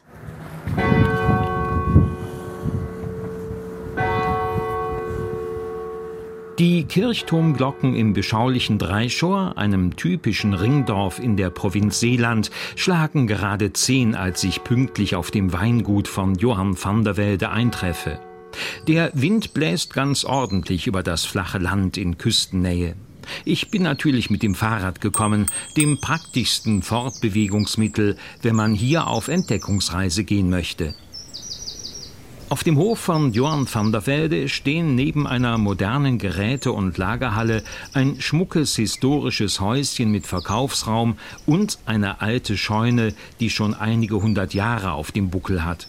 Die 6.61 6.83
Kirchturmglocken 6.83 7.95
im 7.95 8.13
beschaulichen 8.13 8.77
Dreischor, 8.77 9.57
einem 9.57 9.95
typischen 9.95 10.53
Ringdorf 10.53 11.17
in 11.17 11.35
der 11.35 11.49
Provinz 11.49 11.99
Seeland, 11.99 12.51
schlagen 12.75 13.25
gerade 13.25 13.73
zehn, 13.73 14.13
als 14.13 14.43
ich 14.43 14.63
pünktlich 14.63 15.15
auf 15.15 15.31
dem 15.31 15.53
Weingut 15.53 16.07
von 16.07 16.35
Johann 16.35 16.77
van 16.79 17.03
der 17.03 17.17
Welde 17.17 17.49
eintreffe. 17.49 18.19
Der 18.87 19.09
Wind 19.15 19.55
bläst 19.55 19.95
ganz 19.95 20.23
ordentlich 20.23 20.85
über 20.85 21.01
das 21.01 21.25
flache 21.25 21.57
Land 21.57 21.97
in 21.97 22.19
Küstennähe. 22.19 22.95
Ich 23.43 23.71
bin 23.71 23.81
natürlich 23.81 24.29
mit 24.29 24.43
dem 24.43 24.53
Fahrrad 24.53 25.01
gekommen, 25.01 25.47
dem 25.77 25.99
praktischsten 25.99 26.83
Fortbewegungsmittel, 26.83 28.17
wenn 28.43 28.55
man 28.55 28.75
hier 28.75 29.07
auf 29.07 29.29
Entdeckungsreise 29.29 30.23
gehen 30.25 30.51
möchte. 30.51 30.93
Auf 32.51 32.65
dem 32.65 32.77
Hof 32.77 32.99
von 32.99 33.31
Johann 33.31 33.65
van 33.73 33.93
der 33.93 34.05
Velde 34.05 34.49
stehen 34.49 34.93
neben 34.93 35.25
einer 35.25 35.57
modernen 35.57 36.17
Geräte- 36.17 36.73
und 36.73 36.97
Lagerhalle 36.97 37.63
ein 37.93 38.19
schmuckes 38.19 38.75
historisches 38.75 39.61
Häuschen 39.61 40.11
mit 40.11 40.27
Verkaufsraum 40.27 41.15
und 41.45 41.79
eine 41.85 42.19
alte 42.19 42.57
Scheune, 42.57 43.13
die 43.39 43.49
schon 43.49 43.73
einige 43.73 44.21
hundert 44.21 44.53
Jahre 44.53 44.91
auf 44.91 45.13
dem 45.13 45.29
Buckel 45.29 45.63
hat. 45.63 45.87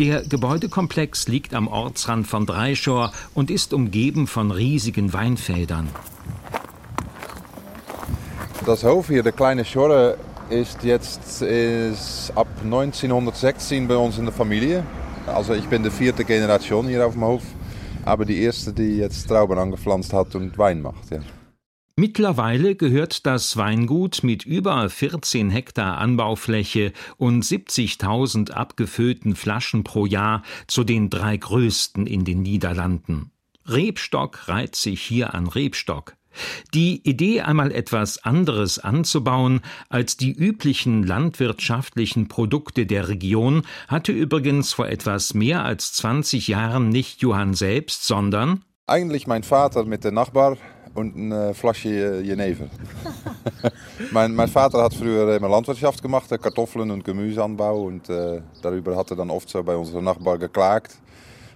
Der 0.00 0.24
Gebäudekomplex 0.24 1.28
liegt 1.28 1.54
am 1.54 1.68
Ortsrand 1.68 2.26
von 2.26 2.44
Dreischor 2.44 3.12
und 3.32 3.48
ist 3.48 3.72
umgeben 3.72 4.26
von 4.26 4.50
riesigen 4.50 5.12
Weinfeldern. 5.12 5.88
Das 8.66 8.82
Hof 8.82 9.06
hier, 9.06 9.22
der 9.22 9.30
kleine 9.30 9.64
Schorre, 9.64 10.18
ist 10.50 10.82
jetzt 10.82 11.40
ist 11.40 12.32
ab 12.34 12.48
1916 12.64 13.86
bei 13.86 13.96
uns 13.96 14.18
in 14.18 14.24
der 14.24 14.34
Familie. 14.34 14.82
Also 15.26 15.54
ich 15.54 15.64
bin 15.66 15.82
die 15.82 15.90
vierte 15.90 16.24
Generation 16.24 16.86
hier 16.86 17.06
auf 17.06 17.14
dem 17.14 17.24
Hof, 17.24 17.42
aber 18.04 18.24
die 18.24 18.42
erste, 18.42 18.72
die 18.72 18.98
jetzt 18.98 19.26
Trauben 19.26 19.58
angepflanzt 19.58 20.12
hat 20.12 20.34
und 20.34 20.56
Wein 20.58 20.82
macht. 20.82 21.10
Ja. 21.10 21.20
Mittlerweile 21.96 22.74
gehört 22.74 23.24
das 23.24 23.56
Weingut 23.56 24.24
mit 24.24 24.44
über 24.44 24.88
14 24.90 25.48
Hektar 25.48 25.98
Anbaufläche 25.98 26.92
und 27.18 27.44
70.000 27.44 28.50
abgefüllten 28.50 29.36
Flaschen 29.36 29.84
pro 29.84 30.04
Jahr 30.04 30.42
zu 30.66 30.82
den 30.82 31.08
drei 31.08 31.36
größten 31.36 32.08
in 32.08 32.24
den 32.24 32.42
Niederlanden. 32.42 33.30
Rebstock 33.66 34.48
reiht 34.48 34.74
sich 34.74 35.00
hier 35.02 35.34
an 35.34 35.46
Rebstock. 35.46 36.16
Die 36.74 37.00
Idee, 37.08 37.42
einmal 37.42 37.72
etwas 37.72 38.24
anderes 38.24 38.78
anzubauen 38.78 39.60
als 39.88 40.16
die 40.16 40.32
üblichen 40.32 41.02
landwirtschaftlichen 41.02 42.28
Produkte 42.28 42.86
der 42.86 43.08
Region, 43.08 43.62
hatte 43.88 44.12
übrigens 44.12 44.72
vor 44.72 44.88
etwas 44.88 45.34
mehr 45.34 45.64
als 45.64 45.92
20 45.94 46.48
Jahren 46.48 46.88
nicht 46.88 47.20
Johann 47.20 47.54
selbst, 47.54 48.04
sondern 48.04 48.62
eigentlich 48.86 49.26
mein 49.26 49.42
Vater 49.42 49.84
mit 49.84 50.04
dem 50.04 50.14
Nachbar 50.14 50.56
und 50.94 51.16
eine 51.16 51.54
Flasche 51.54 52.20
Jenever. 52.20 52.66
mein, 54.12 54.34
mein, 54.34 54.48
Vater 54.48 54.82
hat 54.82 54.94
früher 54.94 55.36
immer 55.36 55.48
Landwirtschaft 55.48 56.02
gemacht, 56.02 56.28
Kartoffeln 56.28 56.90
und 56.90 57.04
Gemüseanbau 57.04 57.82
und 57.82 58.08
äh, 58.08 58.42
darüber 58.62 58.96
hat 58.96 59.10
er 59.10 59.16
dann 59.16 59.30
oft 59.30 59.48
so 59.48 59.62
bei 59.62 59.74
unserem 59.74 60.04
Nachbar 60.04 60.38
geklagt 60.38 60.98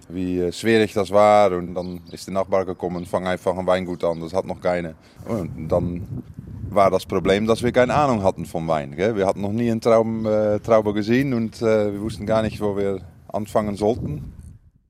wie 0.09 0.51
schwierig 0.51 0.93
das 0.93 1.11
war. 1.11 1.51
Und 1.53 1.73
dann 1.75 2.01
ist 2.11 2.27
der 2.27 2.33
Nachbar 2.33 2.65
gekommen, 2.65 3.05
fang 3.05 3.27
einfach 3.27 3.57
ein 3.57 3.67
Weingut 3.67 4.03
an, 4.03 4.19
das 4.19 4.33
hat 4.33 4.45
noch 4.45 4.61
keine. 4.61 4.95
Und 5.25 5.67
dann 5.69 6.23
war 6.69 6.91
das 6.91 7.05
Problem, 7.05 7.47
dass 7.47 7.63
wir 7.63 7.71
keine 7.71 7.93
Ahnung 7.93 8.23
hatten 8.23 8.45
vom 8.45 8.67
Wein. 8.67 8.95
Gell? 8.95 9.15
Wir 9.15 9.25
hatten 9.25 9.41
noch 9.41 9.51
nie 9.51 9.71
einen 9.71 9.81
Traum, 9.81 10.25
äh, 10.25 10.59
Traube 10.59 10.93
gesehen 10.93 11.33
und 11.33 11.61
äh, 11.61 11.93
wir 11.93 12.01
wussten 12.01 12.25
gar 12.25 12.41
nicht, 12.41 12.61
wo 12.61 12.77
wir 12.77 13.01
anfangen 13.27 13.75
sollten. 13.75 14.33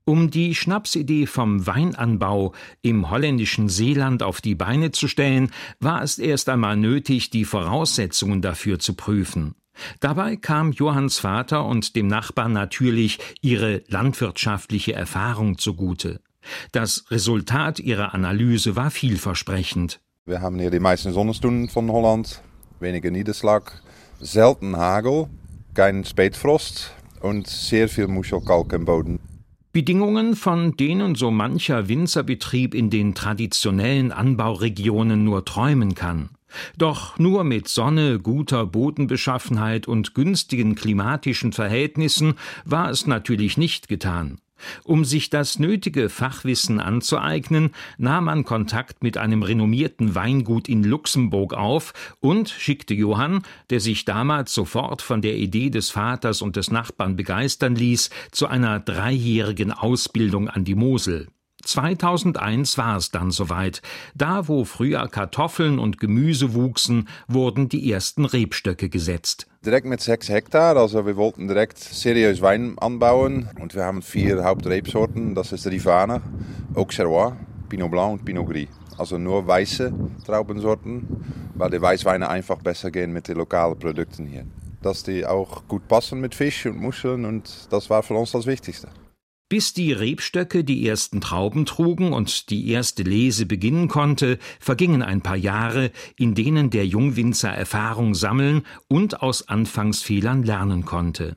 Um 0.04 0.30
die 0.30 0.54
Schnapsidee 0.54 1.26
vom 1.26 1.66
Weinanbau 1.66 2.52
im 2.82 3.10
holländischen 3.10 3.68
Seeland 3.68 4.22
auf 4.22 4.40
die 4.40 4.56
Beine 4.56 4.90
zu 4.90 5.06
stellen, 5.06 5.52
war 5.78 6.02
es 6.02 6.18
erst 6.18 6.48
einmal 6.48 6.76
nötig, 6.76 7.30
die 7.30 7.44
Voraussetzungen 7.44 8.42
dafür 8.42 8.78
zu 8.78 8.94
prüfen. 8.94 9.54
Dabei 10.00 10.36
kam 10.36 10.72
Johanns 10.72 11.18
Vater 11.18 11.64
und 11.64 11.96
dem 11.96 12.06
Nachbarn 12.06 12.52
natürlich 12.52 13.18
ihre 13.40 13.82
landwirtschaftliche 13.88 14.92
Erfahrung 14.92 15.58
zugute. 15.58 16.20
Das 16.72 17.04
Resultat 17.10 17.80
ihrer 17.80 18.14
Analyse 18.14 18.76
war 18.76 18.90
vielversprechend. 18.90 20.00
Wir 20.26 20.40
haben 20.40 20.58
hier 20.58 20.70
die 20.70 20.80
meisten 20.80 21.12
Sonnenstunden 21.12 21.68
von 21.68 21.90
Holland, 21.90 22.42
weniger 22.78 23.10
Niederschlag, 23.10 23.82
selten 24.20 24.76
Hagel, 24.76 25.28
kein 25.74 26.04
Spätfrost 26.04 26.92
und 27.20 27.46
sehr 27.46 27.88
viel 27.88 28.06
Muschelkalk 28.06 28.72
im 28.72 28.84
Boden. 28.84 29.20
Bedingungen, 29.72 30.34
von 30.34 30.76
denen 30.76 31.14
so 31.14 31.30
mancher 31.30 31.88
Winzerbetrieb 31.88 32.74
in 32.74 32.90
den 32.90 33.14
traditionellen 33.14 34.10
Anbauregionen 34.10 35.22
nur 35.22 35.44
träumen 35.44 35.94
kann. 35.94 36.30
Doch 36.76 37.18
nur 37.18 37.44
mit 37.44 37.68
Sonne, 37.68 38.18
guter 38.18 38.66
Bodenbeschaffenheit 38.66 39.88
und 39.88 40.14
günstigen 40.14 40.74
klimatischen 40.74 41.52
Verhältnissen 41.52 42.34
war 42.64 42.90
es 42.90 43.06
natürlich 43.06 43.56
nicht 43.56 43.88
getan. 43.88 44.38
Um 44.84 45.04
sich 45.04 45.30
das 45.30 45.58
nötige 45.58 46.08
Fachwissen 46.08 46.80
anzueignen, 46.80 47.70
nahm 47.98 48.24
man 48.24 48.44
Kontakt 48.44 49.02
mit 49.02 49.16
einem 49.16 49.42
renommierten 49.42 50.14
Weingut 50.14 50.68
in 50.68 50.84
Luxemburg 50.84 51.54
auf 51.54 51.92
und 52.20 52.48
schickte 52.48 52.94
Johann, 52.94 53.42
der 53.70 53.80
sich 53.80 54.04
damals 54.04 54.52
sofort 54.54 55.02
von 55.02 55.22
der 55.22 55.36
Idee 55.36 55.70
des 55.70 55.90
Vaters 55.90 56.42
und 56.42 56.56
des 56.56 56.70
Nachbarn 56.70 57.16
begeistern 57.16 57.74
ließ, 57.74 58.10
zu 58.32 58.46
einer 58.46 58.80
dreijährigen 58.80 59.72
Ausbildung 59.72 60.48
an 60.48 60.64
die 60.64 60.74
Mosel. 60.74 61.28
2001 61.62 62.78
war 62.78 62.96
es 62.96 63.10
dann 63.10 63.30
soweit. 63.30 63.82
Da, 64.14 64.48
wo 64.48 64.64
früher 64.64 65.06
Kartoffeln 65.08 65.78
und 65.78 65.98
Gemüse 65.98 66.54
wuchsen, 66.54 67.08
wurden 67.28 67.68
die 67.68 67.90
ersten 67.92 68.24
Rebstöcke 68.24 68.88
gesetzt. 68.88 69.46
Direkt 69.64 69.86
mit 69.86 70.00
sechs 70.00 70.28
Hektar, 70.28 70.76
also 70.76 71.04
wir 71.04 71.16
wollten 71.16 71.46
direkt 71.46 71.78
seriös 71.78 72.40
Wein 72.40 72.78
anbauen 72.78 73.48
und 73.60 73.74
wir 73.74 73.84
haben 73.84 74.02
vier 74.02 74.42
Hauptrebsorten. 74.42 75.34
Das 75.34 75.52
ist 75.52 75.66
Rivana, 75.66 76.22
Auxerrois, 76.74 77.32
Pinot 77.68 77.90
Blanc 77.90 78.12
und 78.12 78.24
Pinot 78.24 78.48
Gris. 78.48 78.68
Also 78.96 79.18
nur 79.18 79.46
weiße 79.46 79.92
Traubensorten, 80.26 81.06
weil 81.54 81.70
die 81.70 81.80
Weißweine 81.80 82.28
einfach 82.28 82.58
besser 82.58 82.90
gehen 82.90 83.12
mit 83.12 83.28
den 83.28 83.36
lokalen 83.36 83.78
Produkten 83.78 84.26
hier. 84.26 84.46
Dass 84.82 85.02
die 85.02 85.26
auch 85.26 85.66
gut 85.68 85.86
passen 85.88 86.20
mit 86.20 86.34
Fisch 86.34 86.66
und 86.66 86.78
Muscheln 86.78 87.24
und 87.24 87.68
das 87.70 87.90
war 87.90 88.02
für 88.02 88.14
uns 88.14 88.32
das 88.32 88.46
Wichtigste. 88.46 88.88
Bis 89.50 89.74
die 89.74 89.92
Rebstöcke 89.92 90.62
die 90.62 90.86
ersten 90.86 91.20
Trauben 91.20 91.66
trugen 91.66 92.12
und 92.12 92.50
die 92.50 92.70
erste 92.70 93.02
Lese 93.02 93.46
beginnen 93.46 93.88
konnte, 93.88 94.38
vergingen 94.60 95.02
ein 95.02 95.22
paar 95.22 95.36
Jahre, 95.36 95.90
in 96.16 96.36
denen 96.36 96.70
der 96.70 96.86
Jungwinzer 96.86 97.50
Erfahrung 97.50 98.14
sammeln 98.14 98.62
und 98.86 99.22
aus 99.22 99.48
Anfangsfehlern 99.48 100.44
lernen 100.44 100.84
konnte. 100.84 101.36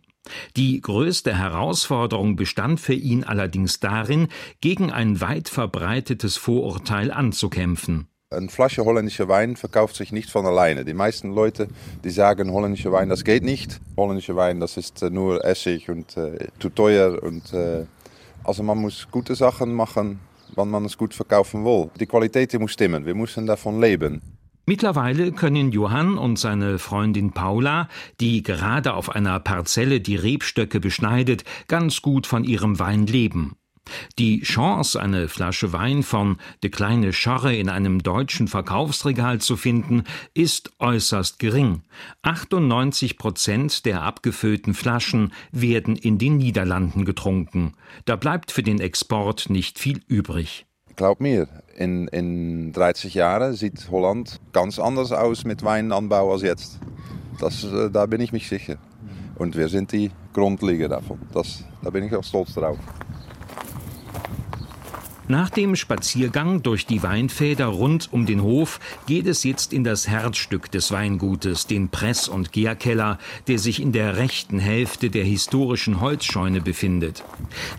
Die 0.55 0.79
größte 0.79 1.35
Herausforderung 1.35 2.35
bestand 2.35 2.79
für 2.79 2.93
ihn 2.93 3.23
allerdings 3.23 3.79
darin, 3.79 4.27
gegen 4.61 4.91
ein 4.91 5.19
weit 5.19 5.49
verbreitetes 5.49 6.37
Vorurteil 6.37 7.11
anzukämpfen. 7.11 8.09
Eine 8.29 8.49
Flasche 8.49 8.85
holländischer 8.85 9.27
Wein 9.27 9.55
verkauft 9.55 9.95
sich 9.95 10.11
nicht 10.11 10.29
von 10.29 10.45
alleine. 10.45 10.85
Die 10.85 10.93
meisten 10.93 11.33
Leute, 11.33 11.67
die 12.03 12.11
sagen, 12.11 12.51
holländischer 12.51 12.91
Wein, 12.91 13.09
das 13.09 13.23
geht 13.23 13.43
nicht. 13.43 13.79
Holländischer 13.97 14.35
Wein, 14.35 14.59
das 14.59 14.77
ist 14.77 15.01
äh, 15.01 15.09
nur 15.09 15.43
Essig 15.43 15.89
und 15.89 16.15
äh, 16.15 16.47
zu 16.59 16.69
teuer 16.69 17.21
und 17.21 17.53
äh, 17.53 17.85
also 18.43 18.63
man 18.63 18.77
muss 18.77 19.07
gute 19.09 19.35
Sachen 19.35 19.73
machen, 19.73 20.19
wann 20.55 20.69
man 20.69 20.85
es 20.85 20.97
gut 20.97 21.13
verkaufen 21.13 21.65
will. 21.65 21.89
Die 21.99 22.05
Qualität 22.05 22.57
muss 22.59 22.71
stimmen, 22.71 23.05
wir 23.05 23.15
müssen 23.15 23.45
davon 23.45 23.79
leben. 23.79 24.21
Mittlerweile 24.65 25.33
können 25.33 25.73
Johann 25.73 26.17
und 26.17 26.39
seine 26.39 26.79
Freundin 26.79 27.33
Paula, 27.33 27.89
die 28.21 28.43
gerade 28.43 28.93
auf 28.93 29.09
einer 29.09 29.39
Parzelle 29.41 29.99
die 29.99 30.15
Rebstöcke 30.15 30.79
beschneidet, 30.79 31.43
ganz 31.67 32.01
gut 32.01 32.27
von 32.27 32.45
ihrem 32.45 32.79
Wein 32.79 33.05
leben. 33.05 33.57
Die 34.19 34.41
Chance, 34.41 35.01
eine 35.01 35.27
Flasche 35.27 35.73
Wein 35.73 36.03
von 36.03 36.37
De 36.63 36.69
kleine 36.69 37.13
Scharre 37.13 37.55
in 37.55 37.69
einem 37.69 38.01
deutschen 38.01 38.47
Verkaufsregal 38.47 39.39
zu 39.39 39.57
finden, 39.57 40.03
ist 40.33 40.71
äußerst 40.79 41.39
gering. 41.39 41.81
98 42.21 43.17
Prozent 43.17 43.85
der 43.85 44.01
abgefüllten 44.03 44.73
Flaschen 44.73 45.33
werden 45.51 45.95
in 45.95 46.17
den 46.17 46.37
Niederlanden 46.37 47.05
getrunken. 47.05 47.73
Da 48.05 48.15
bleibt 48.15 48.51
für 48.51 48.63
den 48.63 48.79
Export 48.79 49.49
nicht 49.49 49.79
viel 49.79 50.01
übrig. 50.07 50.65
Glaub 50.95 51.19
mir, 51.19 51.47
in, 51.75 52.07
in 52.09 52.71
30 52.71 53.15
Jahren 53.15 53.53
sieht 53.55 53.89
Holland 53.89 54.39
ganz 54.51 54.77
anders 54.77 55.11
aus 55.11 55.43
mit 55.43 55.63
Weinanbau 55.63 56.31
als 56.31 56.43
jetzt. 56.43 56.79
Das, 57.39 57.63
äh, 57.63 57.89
da 57.89 58.05
bin 58.05 58.21
ich 58.21 58.31
mich 58.31 58.47
sicher. 58.47 58.77
Und 59.35 59.57
wir 59.57 59.69
sind 59.69 59.91
die 59.91 60.11
Grundlieger 60.33 60.89
davon. 60.89 61.19
Das, 61.33 61.63
da 61.81 61.89
bin 61.89 62.03
ich 62.03 62.15
auch 62.15 62.23
stolz 62.23 62.53
drauf. 62.53 62.77
Nach 65.29 65.49
dem 65.49 65.77
Spaziergang 65.77 66.63
durch 66.63 66.85
die 66.85 67.01
Weinfelder 67.01 67.67
rund 67.67 68.11
um 68.11 68.25
den 68.25 68.43
Hof 68.43 68.81
geht 69.07 69.25
es 69.25 69.45
jetzt 69.45 69.71
in 69.71 69.85
das 69.85 70.07
Herzstück 70.09 70.69
des 70.69 70.91
Weingutes, 70.91 71.65
den 71.65 71.87
Press- 71.87 72.27
und 72.27 72.51
Gärkeller, 72.51 73.17
der 73.47 73.57
sich 73.57 73.81
in 73.81 73.93
der 73.93 74.17
rechten 74.17 74.59
Hälfte 74.59 75.09
der 75.09 75.23
historischen 75.23 76.01
Holzscheune 76.01 76.59
befindet. 76.59 77.23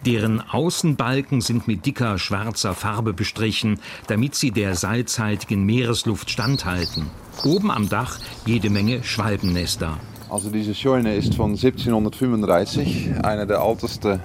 Deren 0.06 0.40
Außenbalken 0.40 1.42
sind 1.42 1.68
mit 1.68 1.84
dicker 1.84 2.18
schwarzer 2.18 2.72
Farbe 2.72 3.12
bestrichen, 3.12 3.78
damit 4.06 4.34
sie 4.34 4.50
der 4.50 4.74
salzhaltigen 4.74 5.64
Meeresluft 5.64 6.30
standhalten. 6.30 7.10
Oben 7.44 7.70
am 7.70 7.90
Dach 7.90 8.18
jede 8.46 8.70
Menge 8.70 9.04
Schwalbennester. 9.04 9.98
Also 10.30 10.48
diese 10.48 10.74
Scheune 10.74 11.14
ist 11.14 11.34
von 11.34 11.50
1735, 11.50 13.10
eine 13.22 13.46
der 13.46 13.58
ältesten 13.58 14.20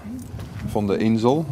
von 0.72 0.88
der 0.88 1.00
Insel. 1.00 1.46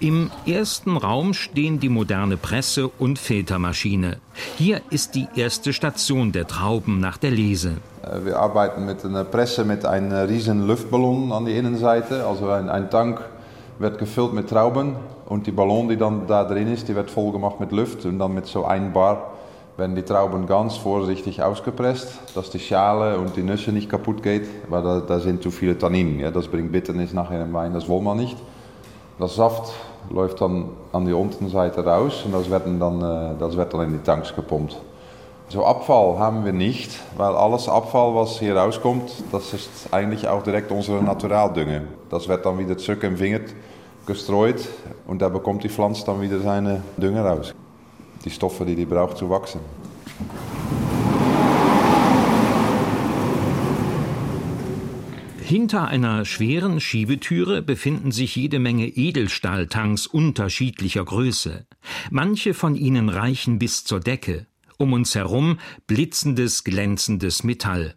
Im 0.00 0.30
ersten 0.46 0.96
Raum 0.96 1.34
stehen 1.34 1.80
die 1.80 1.88
moderne 1.88 2.36
Presse 2.36 2.86
und 2.86 3.18
Filtermaschine. 3.18 4.18
Hier 4.56 4.80
ist 4.90 5.16
die 5.16 5.26
erste 5.34 5.72
Station 5.72 6.30
der 6.30 6.46
Trauben 6.46 7.00
nach 7.00 7.16
der 7.18 7.32
Lese. 7.32 7.78
Äh, 8.04 8.24
wir 8.24 8.38
arbeiten 8.38 8.86
mit 8.86 9.04
einer 9.04 9.24
Presse 9.24 9.64
mit 9.64 9.84
einem 9.84 10.12
riesen 10.12 10.68
Luftballon 10.68 11.32
an 11.32 11.46
der 11.46 11.56
Innenseite. 11.56 12.24
Also 12.24 12.48
ein, 12.48 12.68
ein 12.68 12.90
Tank 12.90 13.20
wird 13.80 13.98
gefüllt 13.98 14.34
mit 14.34 14.48
Trauben 14.48 14.94
und 15.26 15.48
die 15.48 15.52
Ballon, 15.52 15.88
die 15.88 15.96
dann 15.96 16.28
da 16.28 16.44
drin 16.44 16.72
ist, 16.72 16.86
die 16.86 16.94
wird 16.94 17.10
voll 17.10 17.32
gemacht 17.32 17.58
mit 17.58 17.72
Luft 17.72 18.04
und 18.04 18.20
dann 18.20 18.34
mit 18.34 18.46
so 18.46 18.64
einem 18.64 18.92
Bar 18.92 19.32
werden 19.76 19.96
die 19.96 20.02
Trauben 20.02 20.46
ganz 20.46 20.76
vorsichtig 20.76 21.42
ausgepresst, 21.42 22.36
dass 22.36 22.50
die 22.50 22.60
Schale 22.60 23.18
und 23.18 23.34
die 23.34 23.42
Nüsse 23.42 23.72
nicht 23.72 23.90
kaputt 23.90 24.22
geht, 24.22 24.48
weil 24.68 24.82
da, 24.82 25.00
da 25.00 25.18
sind 25.18 25.42
zu 25.42 25.50
viele 25.50 25.76
Tanninen. 25.76 26.20
Ja, 26.20 26.30
das 26.30 26.46
bringt 26.46 26.70
Bitternis 26.70 27.12
nachher 27.12 27.42
im 27.42 27.52
Wein, 27.52 27.74
das 27.74 27.88
wollen 27.88 28.04
wir 28.04 28.14
nicht. 28.14 28.36
Das 29.18 29.34
Saft 29.34 29.72
läuft 30.10 30.40
dann 30.40 30.70
an 30.92 31.04
die 31.04 31.12
Unterseite 31.12 31.84
raus 31.84 32.22
und 32.24 32.32
das 32.32 32.48
wird 32.50 32.66
dann, 32.66 33.00
äh, 33.00 33.38
das 33.38 33.54
dann 33.56 33.80
in 33.82 33.92
die 33.92 34.04
Tanks 34.04 34.34
gepumpt. 34.34 34.76
So 35.50 35.64
Abfall 35.64 36.18
haben 36.18 36.44
wir 36.44 36.52
nicht, 36.52 36.90
weil 37.16 37.34
alles 37.34 37.68
Abfall, 37.68 38.14
was 38.14 38.38
hier 38.38 38.54
rauskommt, 38.54 39.10
das 39.32 39.54
ist 39.54 39.70
eigentlich 39.90 40.28
auch 40.28 40.42
direkt 40.42 40.70
unsere 40.70 41.02
Naturaldünger. 41.02 41.82
Das 42.10 42.28
wird 42.28 42.44
dann 42.44 42.58
wieder 42.58 42.76
zurück 42.76 43.02
im 43.04 43.16
Finger 43.16 43.40
gestreut 44.04 44.68
und 45.06 45.22
da 45.22 45.28
bekommt 45.30 45.64
die 45.64 45.70
Pflanze 45.70 46.04
dann 46.04 46.20
wieder 46.20 46.40
seine 46.40 46.82
Dünger 46.98 47.24
raus. 47.24 47.54
Die 48.24 48.30
Stoffe, 48.30 48.66
die 48.66 48.74
die 48.74 48.84
braucht 48.84 49.16
zu 49.16 49.30
wachsen. 49.30 49.60
Hinter 55.48 55.88
einer 55.88 56.26
schweren 56.26 56.78
Schiebetüre 56.78 57.62
befinden 57.62 58.12
sich 58.12 58.36
jede 58.36 58.58
Menge 58.58 58.86
Edelstahltanks 58.86 60.06
unterschiedlicher 60.06 61.02
Größe. 61.02 61.66
Manche 62.10 62.52
von 62.52 62.74
ihnen 62.74 63.08
reichen 63.08 63.58
bis 63.58 63.82
zur 63.82 63.98
Decke. 63.98 64.46
Um 64.76 64.92
uns 64.92 65.14
herum 65.14 65.58
blitzendes, 65.86 66.64
glänzendes 66.64 67.44
Metall. 67.44 67.94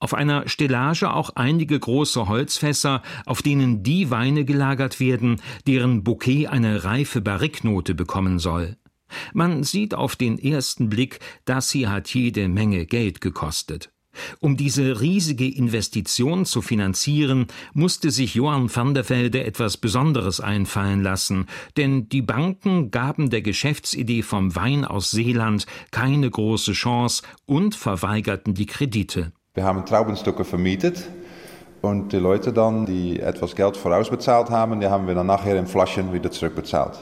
Auf 0.00 0.14
einer 0.14 0.48
Stellage 0.48 1.14
auch 1.14 1.30
einige 1.36 1.78
große 1.78 2.26
Holzfässer, 2.26 3.04
auf 3.24 3.40
denen 3.40 3.84
die 3.84 4.10
Weine 4.10 4.44
gelagert 4.44 4.98
werden, 4.98 5.40
deren 5.68 6.02
Bouquet 6.02 6.48
eine 6.48 6.82
reife 6.82 7.20
Barriknote 7.20 7.94
bekommen 7.94 8.40
soll. 8.40 8.76
Man 9.32 9.62
sieht 9.62 9.94
auf 9.94 10.16
den 10.16 10.40
ersten 10.40 10.88
Blick, 10.88 11.20
das 11.44 11.70
hier 11.70 11.88
hat 11.88 12.12
jede 12.12 12.48
Menge 12.48 12.84
Geld 12.84 13.20
gekostet. 13.20 13.92
Um 14.40 14.56
diese 14.56 15.00
riesige 15.00 15.48
Investition 15.48 16.44
zu 16.44 16.62
finanzieren, 16.62 17.46
musste 17.72 18.10
sich 18.10 18.34
Johann 18.34 18.74
van 18.74 18.94
der 18.94 19.08
Velde 19.08 19.44
etwas 19.44 19.76
Besonderes 19.76 20.40
einfallen 20.40 21.02
lassen, 21.02 21.46
denn 21.76 22.08
die 22.08 22.22
Banken 22.22 22.90
gaben 22.90 23.30
der 23.30 23.42
Geschäftsidee 23.42 24.22
vom 24.22 24.54
Wein 24.56 24.84
aus 24.84 25.10
Seeland 25.10 25.66
keine 25.90 26.30
große 26.30 26.72
Chance 26.72 27.22
und 27.46 27.74
verweigerten 27.74 28.54
die 28.54 28.66
Kredite. 28.66 29.32
Wir 29.54 29.64
haben 29.64 29.84
Traubenstücke 29.84 30.44
vermietet 30.44 31.08
und 31.82 32.12
die 32.12 32.18
Leute 32.18 32.52
dann, 32.52 32.86
die 32.86 33.20
etwas 33.20 33.56
Geld 33.56 33.76
vorausbezahlt 33.76 34.50
haben, 34.50 34.80
die 34.80 34.86
haben 34.86 35.06
wir 35.06 35.14
dann 35.14 35.26
nachher 35.26 35.58
in 35.58 35.66
Flaschen 35.66 36.12
wieder 36.12 36.30
zurückbezahlt. 36.30 36.98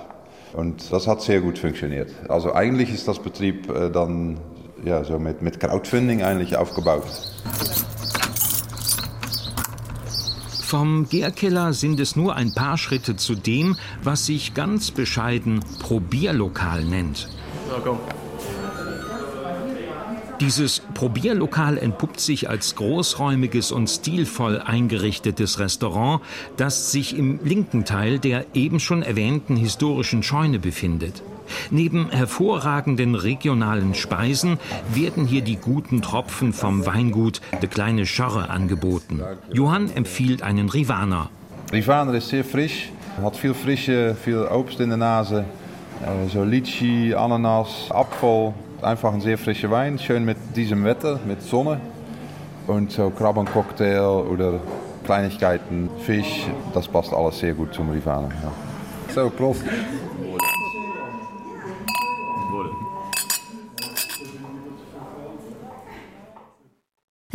Und 0.54 0.92
das 0.92 1.06
hat 1.06 1.20
sehr 1.20 1.40
gut 1.40 1.58
funktioniert. 1.58 2.10
Also 2.28 2.54
eigentlich 2.54 2.92
ist 2.92 3.06
das 3.06 3.18
Betrieb 3.18 3.68
äh, 3.70 3.90
dann 3.90 4.38
ja, 4.84 5.04
so 5.04 5.18
mit, 5.18 5.42
mit 5.42 5.60
Crowdfunding 5.60 6.22
eigentlich 6.22 6.56
aufgebaut. 6.56 7.04
Vom 10.68 11.08
Gärkeller 11.08 11.72
sind 11.72 11.98
es 11.98 12.14
nur 12.14 12.36
ein 12.36 12.52
paar 12.52 12.76
Schritte 12.76 13.16
zu 13.16 13.34
dem, 13.34 13.76
was 14.02 14.26
sich 14.26 14.52
ganz 14.52 14.90
bescheiden 14.90 15.60
Probierlokal 15.80 16.84
nennt. 16.84 17.28
Ja, 17.70 17.80
komm. 17.82 17.98
Dieses 20.40 20.82
Probierlokal 20.94 21.78
entpuppt 21.78 22.20
sich 22.20 22.48
als 22.48 22.76
großräumiges 22.76 23.72
und 23.72 23.88
stilvoll 23.88 24.60
eingerichtetes 24.60 25.58
Restaurant, 25.58 26.20
das 26.56 26.92
sich 26.92 27.16
im 27.16 27.40
linken 27.42 27.84
Teil 27.84 28.18
der 28.18 28.44
eben 28.54 28.78
schon 28.78 29.02
erwähnten 29.02 29.56
historischen 29.56 30.22
Scheune 30.22 30.60
befindet. 30.60 31.22
Neben 31.70 32.10
hervorragenden 32.10 33.14
regionalen 33.14 33.94
Speisen 33.94 34.58
werden 34.92 35.26
hier 35.26 35.42
die 35.42 35.56
guten 35.56 36.02
Tropfen 36.02 36.52
vom 36.52 36.86
Weingut 36.86 37.40
De 37.62 37.68
Kleine 37.68 38.06
Schorre 38.06 38.50
angeboten. 38.50 39.22
Johann 39.52 39.90
empfiehlt 39.90 40.42
einen 40.42 40.68
Rivaner. 40.68 41.30
Rivaner 41.72 42.14
ist 42.14 42.28
sehr 42.28 42.44
frisch, 42.44 42.90
hat 43.22 43.36
viel 43.36 43.54
Frische, 43.54 44.14
viel 44.14 44.46
Obst 44.50 44.80
in 44.80 44.88
der 44.88 44.98
Nase. 44.98 45.44
Äh, 46.02 46.28
so 46.28 46.44
Litchi, 46.44 47.14
Ananas, 47.14 47.90
Apfel. 47.90 48.54
Einfach 48.80 49.12
ein 49.12 49.20
sehr 49.20 49.36
frischer 49.36 49.70
Wein, 49.70 49.98
schön 49.98 50.24
mit 50.24 50.36
diesem 50.54 50.84
Wetter, 50.84 51.18
mit 51.26 51.42
Sonne. 51.42 51.80
Und 52.68 52.92
so 52.92 53.10
Krabbencocktail 53.10 54.24
oder 54.30 54.60
Kleinigkeiten, 55.04 55.88
Fisch, 56.04 56.46
das 56.74 56.86
passt 56.86 57.12
alles 57.12 57.38
sehr 57.38 57.54
gut 57.54 57.74
zum 57.74 57.90
Rivaner. 57.90 58.28
Ja. 58.42 58.52
So, 59.14 59.30
Prost. 59.30 59.62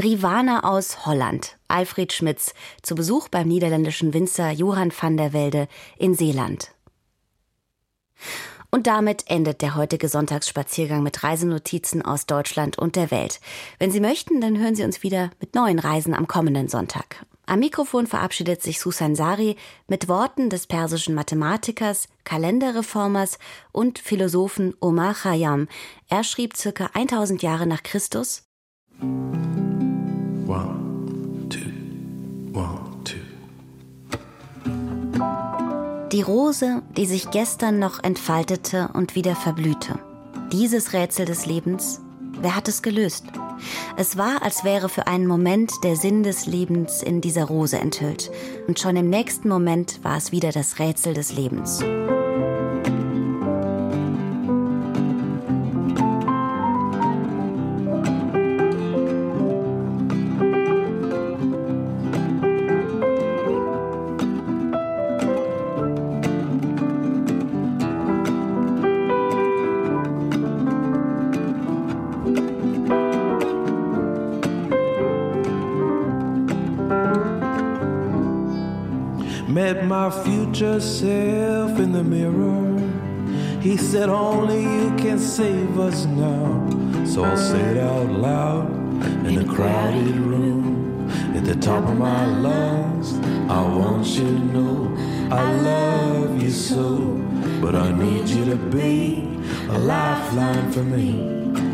Rivana 0.02 0.64
aus 0.64 1.06
Holland, 1.06 1.58
Alfred 1.68 2.14
Schmitz, 2.14 2.56
zu 2.82 2.96
Besuch 2.96 3.28
beim 3.30 3.48
niederländischen 3.48 4.16
Winzer 4.16 4.50
Johann 4.50 4.92
van 4.92 5.18
der 5.18 5.34
Welde 5.34 5.68
in 5.98 6.16
Seeland. 6.16 6.72
Und 8.72 8.88
damit 8.88 9.30
endet 9.30 9.62
der 9.62 9.76
heutige 9.76 10.10
Sonntagsspaziergang 10.10 11.04
mit 11.04 11.24
Reisenotizen 11.24 12.02
aus 12.02 12.26
Deutschland 12.26 12.80
und 12.80 12.96
der 12.96 13.12
Welt. 13.12 13.40
Wenn 13.78 13.92
Sie 13.92 14.00
möchten, 14.00 14.42
dann 14.42 14.58
hören 14.58 14.74
Sie 14.74 14.84
uns 14.84 15.04
wieder 15.04 15.30
mit 15.40 15.54
neuen 15.54 15.78
Reisen 15.78 16.16
am 16.16 16.28
kommenden 16.28 16.70
Sonntag. 16.70 17.24
Am 17.46 17.60
Mikrofon 17.60 18.08
verabschiedet 18.08 18.64
sich 18.64 18.80
Susan 18.80 19.14
Sari 19.16 19.58
mit 19.88 20.08
Worten 20.08 20.50
des 20.50 20.66
persischen 20.66 21.14
Mathematikers, 21.14 22.08
Kalenderreformers 22.24 23.38
und 23.72 24.00
Philosophen 24.00 24.74
Omar 24.80 25.14
Khayyam. 25.14 25.68
Er 26.10 26.24
schrieb 26.24 26.58
circa 26.58 26.90
1000 26.96 27.44
Jahre 27.44 27.68
nach 27.68 27.84
Christus 27.84 28.44
Die 36.14 36.22
Rose, 36.22 36.84
die 36.96 37.08
sich 37.08 37.32
gestern 37.32 37.80
noch 37.80 38.04
entfaltete 38.04 38.92
und 38.94 39.16
wieder 39.16 39.36
verblühte. 39.36 39.98
Dieses 40.52 40.94
Rätsel 40.94 41.26
des 41.26 41.48
Lebens, 41.48 42.02
wer 42.40 42.56
hat 42.56 42.68
es 42.68 42.84
gelöst? 42.84 43.26
Es 43.98 44.16
war, 44.16 44.44
als 44.44 44.64
wäre 44.64 44.90
für 44.90 45.08
einen 45.08 45.26
Moment 45.26 45.72
der 45.84 45.96
Sinn 45.96 46.22
des 46.22 46.46
Lebens 46.46 47.02
in 47.02 47.20
dieser 47.20 47.46
Rose 47.46 47.80
enthüllt. 47.80 48.30
Und 48.68 48.80
schon 48.80 48.96
im 48.96 49.10
nächsten 49.10 49.50
Moment 49.50 50.04
war 50.04 50.18
es 50.18 50.32
wieder 50.32 50.52
das 50.52 50.78
Rätsel 50.78 51.16
des 51.16 51.34
Lebens. 51.34 51.84
Future 80.24 80.80
self 80.80 81.80
in 81.80 81.92
the 81.92 82.04
mirror. 82.04 82.80
He 83.62 83.78
said, 83.78 84.10
Only 84.10 84.62
you 84.62 84.96
can 84.98 85.18
save 85.18 85.80
us 85.80 86.06
now. 86.06 86.70
So 87.06 87.24
I'll 87.24 87.38
say 87.38 87.60
it 87.60 87.78
out 87.78 88.10
loud 88.10 88.70
in 89.26 89.38
a 89.40 89.46
crowded 89.46 90.16
room. 90.16 91.10
At 91.36 91.46
the 91.46 91.56
top 91.56 91.84
of 91.90 91.98
my 91.98 92.26
lungs, 92.26 93.14
I 93.50 93.62
want 93.62 94.06
you 94.08 94.26
to 94.26 94.40
know 94.54 94.96
I 95.32 95.44
love 95.62 96.42
you 96.42 96.52
so. 96.52 96.98
But 97.62 97.76
I 97.76 97.92
need 97.92 98.28
you 98.30 98.46
to 98.46 98.56
be 98.56 99.28
a 99.70 99.78
lifeline 99.78 100.72
for 100.72 100.84
me. 100.84 101.10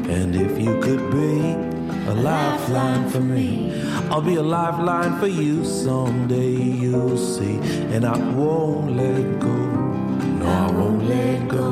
And 0.10 0.36
if 0.36 0.60
you 0.60 0.80
could 0.80 1.12
be 1.12 1.80
a 2.10 2.14
lifeline 2.14 3.08
for 3.10 3.20
me. 3.20 3.72
I'll 4.12 4.24
be 4.24 4.36
a 4.36 4.42
lifeline 4.42 5.20
for 5.20 5.28
you 5.28 5.64
someday, 5.64 6.56
you'll 6.56 7.16
see. 7.16 7.58
And 7.94 8.06
I 8.06 8.18
won't 8.34 8.98
let 8.98 9.40
go. 9.40 9.56
No, 10.40 10.48
I 10.48 10.72
won't 10.72 11.04
let 11.08 11.48
go. 11.48 11.70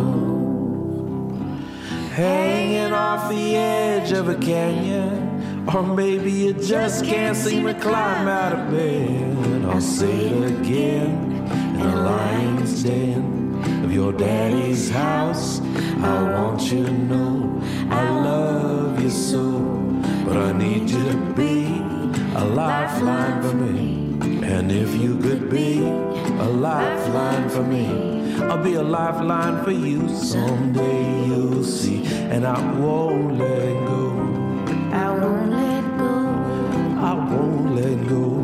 Hanging 2.13 2.93
off 2.93 3.29
the 3.29 3.55
edge 3.55 4.11
of 4.11 4.29
a 4.29 4.35
canyon. 4.35 5.65
Or 5.73 5.81
maybe 5.81 6.31
you 6.31 6.53
just 6.53 7.03
can't 7.05 7.35
seem 7.35 7.65
to 7.65 7.73
climb 7.73 8.27
out 8.27 8.53
of 8.53 8.69
bed. 8.69 9.65
I'll 9.65 9.81
say 9.81 10.29
it 10.29 10.51
again 10.59 11.33
in 11.75 11.79
the 11.79 11.95
lion's 11.95 12.83
den. 12.83 13.83
Of 13.83 13.91
your 13.91 14.13
daddy's 14.13 14.91
house. 14.91 15.59
I 15.59 16.39
want 16.39 16.61
you 16.71 16.85
to 16.85 16.91
know 16.91 17.61
I 17.89 18.09
love 18.09 19.01
you 19.01 19.09
so, 19.09 19.59
but 20.23 20.37
I 20.37 20.51
need 20.51 20.89
you 20.91 21.03
to 21.03 21.17
be 21.33 21.86
a 22.37 22.45
lifeline 22.45 23.41
for 23.41 23.55
me. 23.55 24.45
And 24.45 24.71
if 24.71 24.93
you 24.95 25.17
could 25.17 25.49
be 25.49 25.79
a 25.79 26.49
lifeline 26.67 27.49
for 27.49 27.63
me, 27.63 27.85
I'll 28.43 28.63
be 28.63 28.75
a 28.75 28.83
lifeline 28.83 29.63
for 29.63 29.71
you. 29.71 30.07
Someday 30.15 31.25
you'll 31.25 31.63
see, 31.63 32.05
and 32.05 32.45
I 32.45 32.59
won't 32.75 33.39
let 33.39 33.87
go. 33.87 34.11
I 34.93 35.09
won't 35.19 35.49
let 35.49 35.83
go. 35.97 36.13
I 37.09 37.13
won't 37.31 37.75
let 37.75 38.07
go. 38.07 38.36